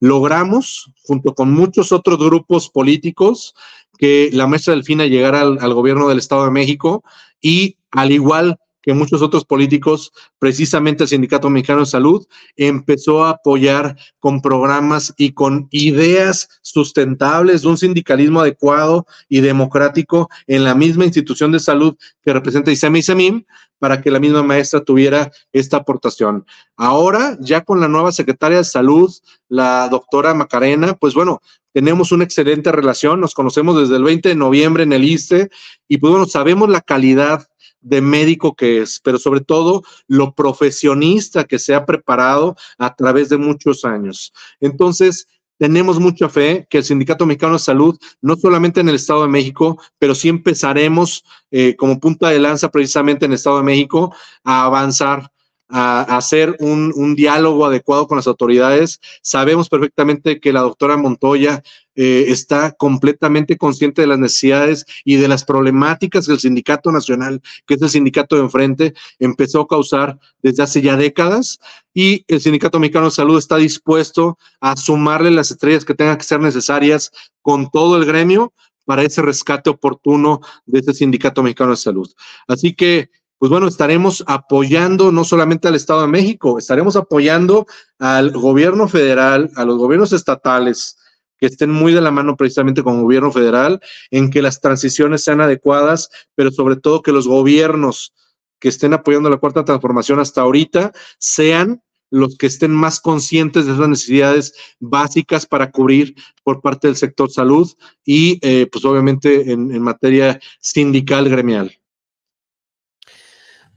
Logramos, 0.00 0.92
junto 1.04 1.32
con 1.32 1.52
muchos 1.52 1.92
otros 1.92 2.18
grupos 2.18 2.68
políticos, 2.68 3.54
que 4.02 4.30
la 4.32 4.48
maestra 4.48 4.74
Delfina 4.74 5.06
llegara 5.06 5.42
al, 5.42 5.58
al 5.60 5.74
gobierno 5.74 6.08
del 6.08 6.18
Estado 6.18 6.44
de 6.44 6.50
México 6.50 7.04
y 7.40 7.76
al 7.92 8.10
igual 8.10 8.58
que 8.82 8.94
muchos 8.94 9.22
otros 9.22 9.44
políticos, 9.44 10.12
precisamente 10.38 11.04
el 11.04 11.08
Sindicato 11.08 11.48
Mexicano 11.48 11.80
de 11.80 11.86
Salud, 11.86 12.26
empezó 12.56 13.24
a 13.24 13.30
apoyar 13.30 13.96
con 14.18 14.42
programas 14.42 15.14
y 15.16 15.32
con 15.32 15.68
ideas 15.70 16.48
sustentables 16.62 17.62
de 17.62 17.68
un 17.68 17.78
sindicalismo 17.78 18.40
adecuado 18.40 19.06
y 19.28 19.40
democrático 19.40 20.28
en 20.46 20.64
la 20.64 20.74
misma 20.74 21.04
institución 21.04 21.52
de 21.52 21.60
salud 21.60 21.96
que 22.22 22.32
representa 22.32 22.72
ISEM 22.72 22.96
y 22.96 23.02
SEMIM, 23.02 23.44
para 23.82 24.00
que 24.00 24.12
la 24.12 24.20
misma 24.20 24.44
maestra 24.44 24.84
tuviera 24.84 25.32
esta 25.52 25.78
aportación. 25.78 26.46
Ahora, 26.76 27.36
ya 27.40 27.62
con 27.62 27.80
la 27.80 27.88
nueva 27.88 28.12
secretaria 28.12 28.58
de 28.58 28.64
salud, 28.64 29.12
la 29.48 29.88
doctora 29.88 30.34
Macarena, 30.34 30.94
pues 30.94 31.14
bueno, 31.14 31.40
tenemos 31.72 32.12
una 32.12 32.22
excelente 32.22 32.70
relación, 32.70 33.20
nos 33.20 33.34
conocemos 33.34 33.80
desde 33.80 33.96
el 33.96 34.04
20 34.04 34.28
de 34.28 34.34
noviembre 34.36 34.84
en 34.84 34.92
el 34.92 35.02
ISTE 35.02 35.50
y 35.88 35.98
pues 35.98 36.12
bueno, 36.12 36.26
sabemos 36.26 36.68
la 36.68 36.80
calidad 36.80 37.48
de 37.82 38.00
médico 38.00 38.54
que 38.54 38.82
es, 38.82 39.00
pero 39.02 39.18
sobre 39.18 39.40
todo 39.40 39.82
lo 40.08 40.34
profesionista 40.34 41.44
que 41.44 41.58
se 41.58 41.74
ha 41.74 41.84
preparado 41.84 42.56
a 42.78 42.94
través 42.94 43.28
de 43.28 43.36
muchos 43.36 43.84
años. 43.84 44.32
Entonces, 44.60 45.26
tenemos 45.58 46.00
mucha 46.00 46.28
fe 46.28 46.66
que 46.68 46.78
el 46.78 46.84
Sindicato 46.84 47.24
Mexicano 47.24 47.52
de 47.52 47.60
Salud, 47.60 47.96
no 48.20 48.34
solamente 48.36 48.80
en 48.80 48.88
el 48.88 48.96
Estado 48.96 49.22
de 49.22 49.28
México, 49.28 49.80
pero 49.98 50.14
sí 50.14 50.28
empezaremos 50.28 51.24
eh, 51.52 51.76
como 51.76 52.00
punta 52.00 52.30
de 52.30 52.40
lanza 52.40 52.68
precisamente 52.70 53.26
en 53.26 53.30
el 53.30 53.36
Estado 53.36 53.58
de 53.58 53.62
México 53.62 54.12
a 54.42 54.64
avanzar 54.64 55.30
a, 55.68 56.16
hacer 56.16 56.56
un, 56.58 56.92
un, 56.96 57.14
diálogo 57.14 57.64
adecuado 57.64 58.06
con 58.06 58.16
las 58.16 58.26
autoridades. 58.26 59.00
Sabemos 59.22 59.68
perfectamente 59.68 60.38
que 60.38 60.52
la 60.52 60.60
doctora 60.60 60.96
Montoya 60.96 61.62
eh, 61.94 62.26
está 62.28 62.72
completamente 62.72 63.58
consciente 63.58 64.02
de 64.02 64.08
las 64.08 64.18
necesidades 64.18 64.86
y 65.04 65.16
de 65.16 65.28
las 65.28 65.44
problemáticas 65.44 66.26
que 66.26 66.32
el 66.32 66.40
Sindicato 66.40 66.90
Nacional, 66.90 67.42
que 67.66 67.74
es 67.74 67.82
el 67.82 67.90
sindicato 67.90 68.36
de 68.36 68.42
enfrente, 68.42 68.94
empezó 69.18 69.60
a 69.60 69.68
causar 69.68 70.18
desde 70.42 70.62
hace 70.62 70.80
ya 70.80 70.96
décadas 70.96 71.58
y 71.92 72.24
el 72.28 72.40
Sindicato 72.40 72.78
Mexicano 72.78 73.06
de 73.06 73.12
Salud 73.12 73.38
está 73.38 73.56
dispuesto 73.56 74.38
a 74.60 74.76
sumarle 74.76 75.30
las 75.30 75.50
estrellas 75.50 75.84
que 75.84 75.94
tengan 75.94 76.16
que 76.16 76.24
ser 76.24 76.40
necesarias 76.40 77.10
con 77.42 77.70
todo 77.70 77.96
el 77.96 78.06
gremio 78.06 78.52
para 78.84 79.02
ese 79.02 79.22
rescate 79.22 79.70
oportuno 79.70 80.40
de 80.66 80.80
este 80.80 80.94
Sindicato 80.94 81.42
Mexicano 81.42 81.72
de 81.72 81.76
Salud. 81.76 82.10
Así 82.48 82.74
que 82.74 83.10
pues 83.42 83.50
bueno, 83.50 83.66
estaremos 83.66 84.22
apoyando 84.28 85.10
no 85.10 85.24
solamente 85.24 85.66
al 85.66 85.74
Estado 85.74 86.02
de 86.02 86.06
México, 86.06 86.58
estaremos 86.58 86.94
apoyando 86.94 87.66
al 87.98 88.30
gobierno 88.30 88.86
federal, 88.86 89.50
a 89.56 89.64
los 89.64 89.78
gobiernos 89.78 90.12
estatales, 90.12 90.96
que 91.42 91.46
estén 91.46 91.72
muy 91.72 91.92
de 91.92 92.00
la 92.00 92.12
mano 92.12 92.36
precisamente 92.36 92.84
con 92.84 92.98
el 92.98 93.02
gobierno 93.02 93.32
federal, 93.32 93.80
en 94.12 94.30
que 94.30 94.42
las 94.42 94.60
transiciones 94.60 95.24
sean 95.24 95.40
adecuadas, 95.40 96.08
pero 96.36 96.52
sobre 96.52 96.76
todo 96.76 97.02
que 97.02 97.10
los 97.10 97.26
gobiernos 97.26 98.14
que 98.60 98.68
estén 98.68 98.92
apoyando 98.92 99.28
la 99.28 99.38
cuarta 99.38 99.64
transformación 99.64 100.20
hasta 100.20 100.42
ahorita 100.42 100.92
sean 101.18 101.82
los 102.10 102.38
que 102.38 102.46
estén 102.46 102.70
más 102.70 103.00
conscientes 103.00 103.66
de 103.66 103.72
esas 103.72 103.88
necesidades 103.88 104.54
básicas 104.78 105.44
para 105.44 105.72
cubrir 105.72 106.14
por 106.44 106.60
parte 106.60 106.86
del 106.86 106.94
sector 106.94 107.28
salud 107.28 107.68
y 108.04 108.38
eh, 108.42 108.68
pues 108.70 108.84
obviamente 108.84 109.50
en, 109.50 109.74
en 109.74 109.82
materia 109.82 110.38
sindical 110.60 111.28
gremial. 111.28 111.76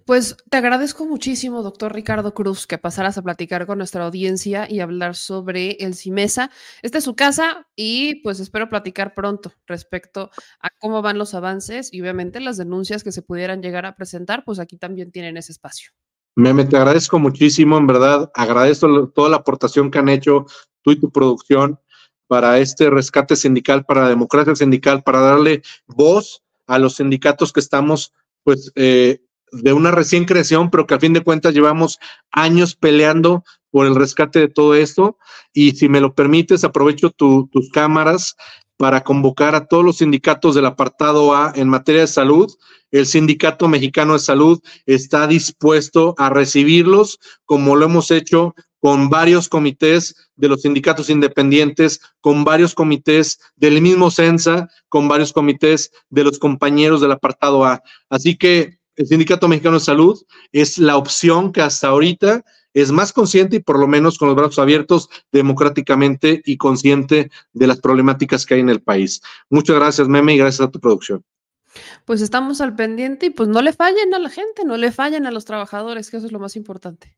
Pues 0.05 0.37
te 0.51 0.57
agradezco 0.57 1.07
muchísimo, 1.07 1.63
doctor 1.63 1.91
Ricardo 1.91 2.35
Cruz, 2.35 2.67
que 2.67 2.77
pasaras 2.77 3.17
a 3.17 3.23
platicar 3.23 3.65
con 3.65 3.79
nuestra 3.79 4.05
audiencia 4.05 4.67
y 4.69 4.79
hablar 4.79 5.15
sobre 5.15 5.71
el 5.79 5.95
CIMESA. 5.95 6.51
Esta 6.83 6.99
es 6.99 7.03
su 7.03 7.15
casa 7.15 7.67
y 7.75 8.21
pues 8.21 8.39
espero 8.39 8.69
platicar 8.69 9.15
pronto 9.15 9.51
respecto 9.65 10.29
a 10.61 10.69
cómo 10.79 11.01
van 11.01 11.17
los 11.17 11.33
avances 11.33 11.91
y 11.91 12.01
obviamente 12.01 12.39
las 12.39 12.57
denuncias 12.57 13.03
que 13.03 13.11
se 13.11 13.23
pudieran 13.23 13.63
llegar 13.63 13.87
a 13.87 13.95
presentar, 13.95 14.43
pues 14.45 14.59
aquí 14.59 14.77
también 14.77 15.11
tienen 15.11 15.37
ese 15.37 15.53
espacio. 15.53 15.89
Meme, 16.35 16.65
te 16.65 16.77
agradezco 16.77 17.17
muchísimo, 17.17 17.75
en 17.79 17.87
verdad, 17.87 18.29
agradezco 18.35 19.09
toda 19.09 19.29
la 19.29 19.37
aportación 19.37 19.89
que 19.89 19.97
han 19.97 20.09
hecho 20.09 20.45
tú 20.83 20.91
y 20.91 20.99
tu 20.99 21.09
producción 21.09 21.79
para 22.27 22.59
este 22.59 22.91
rescate 22.91 23.35
sindical, 23.35 23.85
para 23.85 24.03
la 24.03 24.09
democracia 24.09 24.55
sindical, 24.55 25.01
para 25.01 25.21
darle 25.21 25.63
voz 25.87 26.43
a 26.67 26.77
los 26.77 26.97
sindicatos 26.97 27.51
que 27.51 27.59
estamos 27.59 28.13
pues 28.43 28.71
eh, 28.75 29.25
de 29.51 29.73
una 29.73 29.91
recién 29.91 30.25
creación, 30.25 30.69
pero 30.69 30.85
que 30.87 30.95
a 30.95 30.99
fin 30.99 31.13
de 31.13 31.23
cuentas 31.23 31.53
llevamos 31.53 31.97
años 32.31 32.75
peleando 32.75 33.43
por 33.71 33.85
el 33.85 33.95
rescate 33.95 34.39
de 34.39 34.47
todo 34.47 34.75
esto. 34.75 35.17
Y 35.53 35.71
si 35.71 35.89
me 35.89 36.01
lo 36.01 36.13
permites, 36.13 36.63
aprovecho 36.63 37.11
tus 37.11 37.69
cámaras 37.71 38.35
para 38.77 39.03
convocar 39.03 39.55
a 39.55 39.67
todos 39.67 39.85
los 39.85 39.97
sindicatos 39.97 40.55
del 40.55 40.65
apartado 40.65 41.35
A 41.35 41.53
en 41.55 41.69
materia 41.69 42.01
de 42.01 42.07
salud. 42.07 42.51
El 42.91 43.05
Sindicato 43.05 43.67
Mexicano 43.67 44.13
de 44.13 44.19
Salud 44.19 44.61
está 44.85 45.27
dispuesto 45.27 46.15
a 46.17 46.29
recibirlos, 46.29 47.19
como 47.45 47.75
lo 47.75 47.85
hemos 47.85 48.11
hecho 48.11 48.55
con 48.79 49.09
varios 49.09 49.49
comités 49.49 50.15
de 50.35 50.47
los 50.47 50.61
sindicatos 50.61 51.09
independientes, 51.09 52.01
con 52.21 52.43
varios 52.43 52.75
comités 52.75 53.39
del 53.55 53.81
mismo 53.81 54.11
CENSA, 54.11 54.69
con 54.89 55.07
varios 55.07 55.33
comités 55.33 55.91
de 56.09 56.23
los 56.23 56.37
compañeros 56.37 57.01
del 57.01 57.11
apartado 57.11 57.65
A. 57.65 57.81
Así 58.09 58.37
que 58.37 58.77
el 58.95 59.07
Sindicato 59.07 59.47
Mexicano 59.47 59.77
de 59.77 59.85
Salud 59.85 60.21
es 60.51 60.77
la 60.77 60.97
opción 60.97 61.51
que 61.51 61.61
hasta 61.61 61.87
ahorita 61.87 62.43
es 62.73 62.91
más 62.91 63.13
consciente 63.13 63.57
y 63.57 63.59
por 63.59 63.79
lo 63.79 63.87
menos 63.87 64.17
con 64.17 64.27
los 64.27 64.35
brazos 64.35 64.59
abiertos 64.59 65.09
democráticamente 65.31 66.41
y 66.45 66.57
consciente 66.57 67.31
de 67.53 67.67
las 67.67 67.79
problemáticas 67.79 68.45
que 68.45 68.55
hay 68.55 68.59
en 68.59 68.69
el 68.69 68.81
país. 68.81 69.21
Muchas 69.49 69.77
gracias, 69.77 70.07
Meme, 70.07 70.35
y 70.35 70.37
gracias 70.37 70.67
a 70.67 70.71
tu 70.71 70.79
producción. 70.79 71.23
Pues 72.05 72.21
estamos 72.21 72.61
al 72.61 72.75
pendiente 72.75 73.27
y 73.27 73.29
pues 73.29 73.49
no 73.49 73.61
le 73.61 73.73
fallen 73.73 74.13
a 74.13 74.19
la 74.19 74.29
gente, 74.29 74.65
no 74.65 74.77
le 74.77 74.91
fallen 74.91 75.25
a 75.25 75.31
los 75.31 75.45
trabajadores, 75.45 76.09
que 76.09 76.17
eso 76.17 76.25
es 76.25 76.31
lo 76.31 76.39
más 76.39 76.55
importante. 76.55 77.17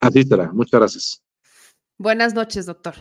Así 0.00 0.22
será. 0.24 0.52
Muchas 0.52 0.80
gracias. 0.80 1.22
Buenas 1.96 2.34
noches, 2.34 2.66
doctor. 2.66 2.94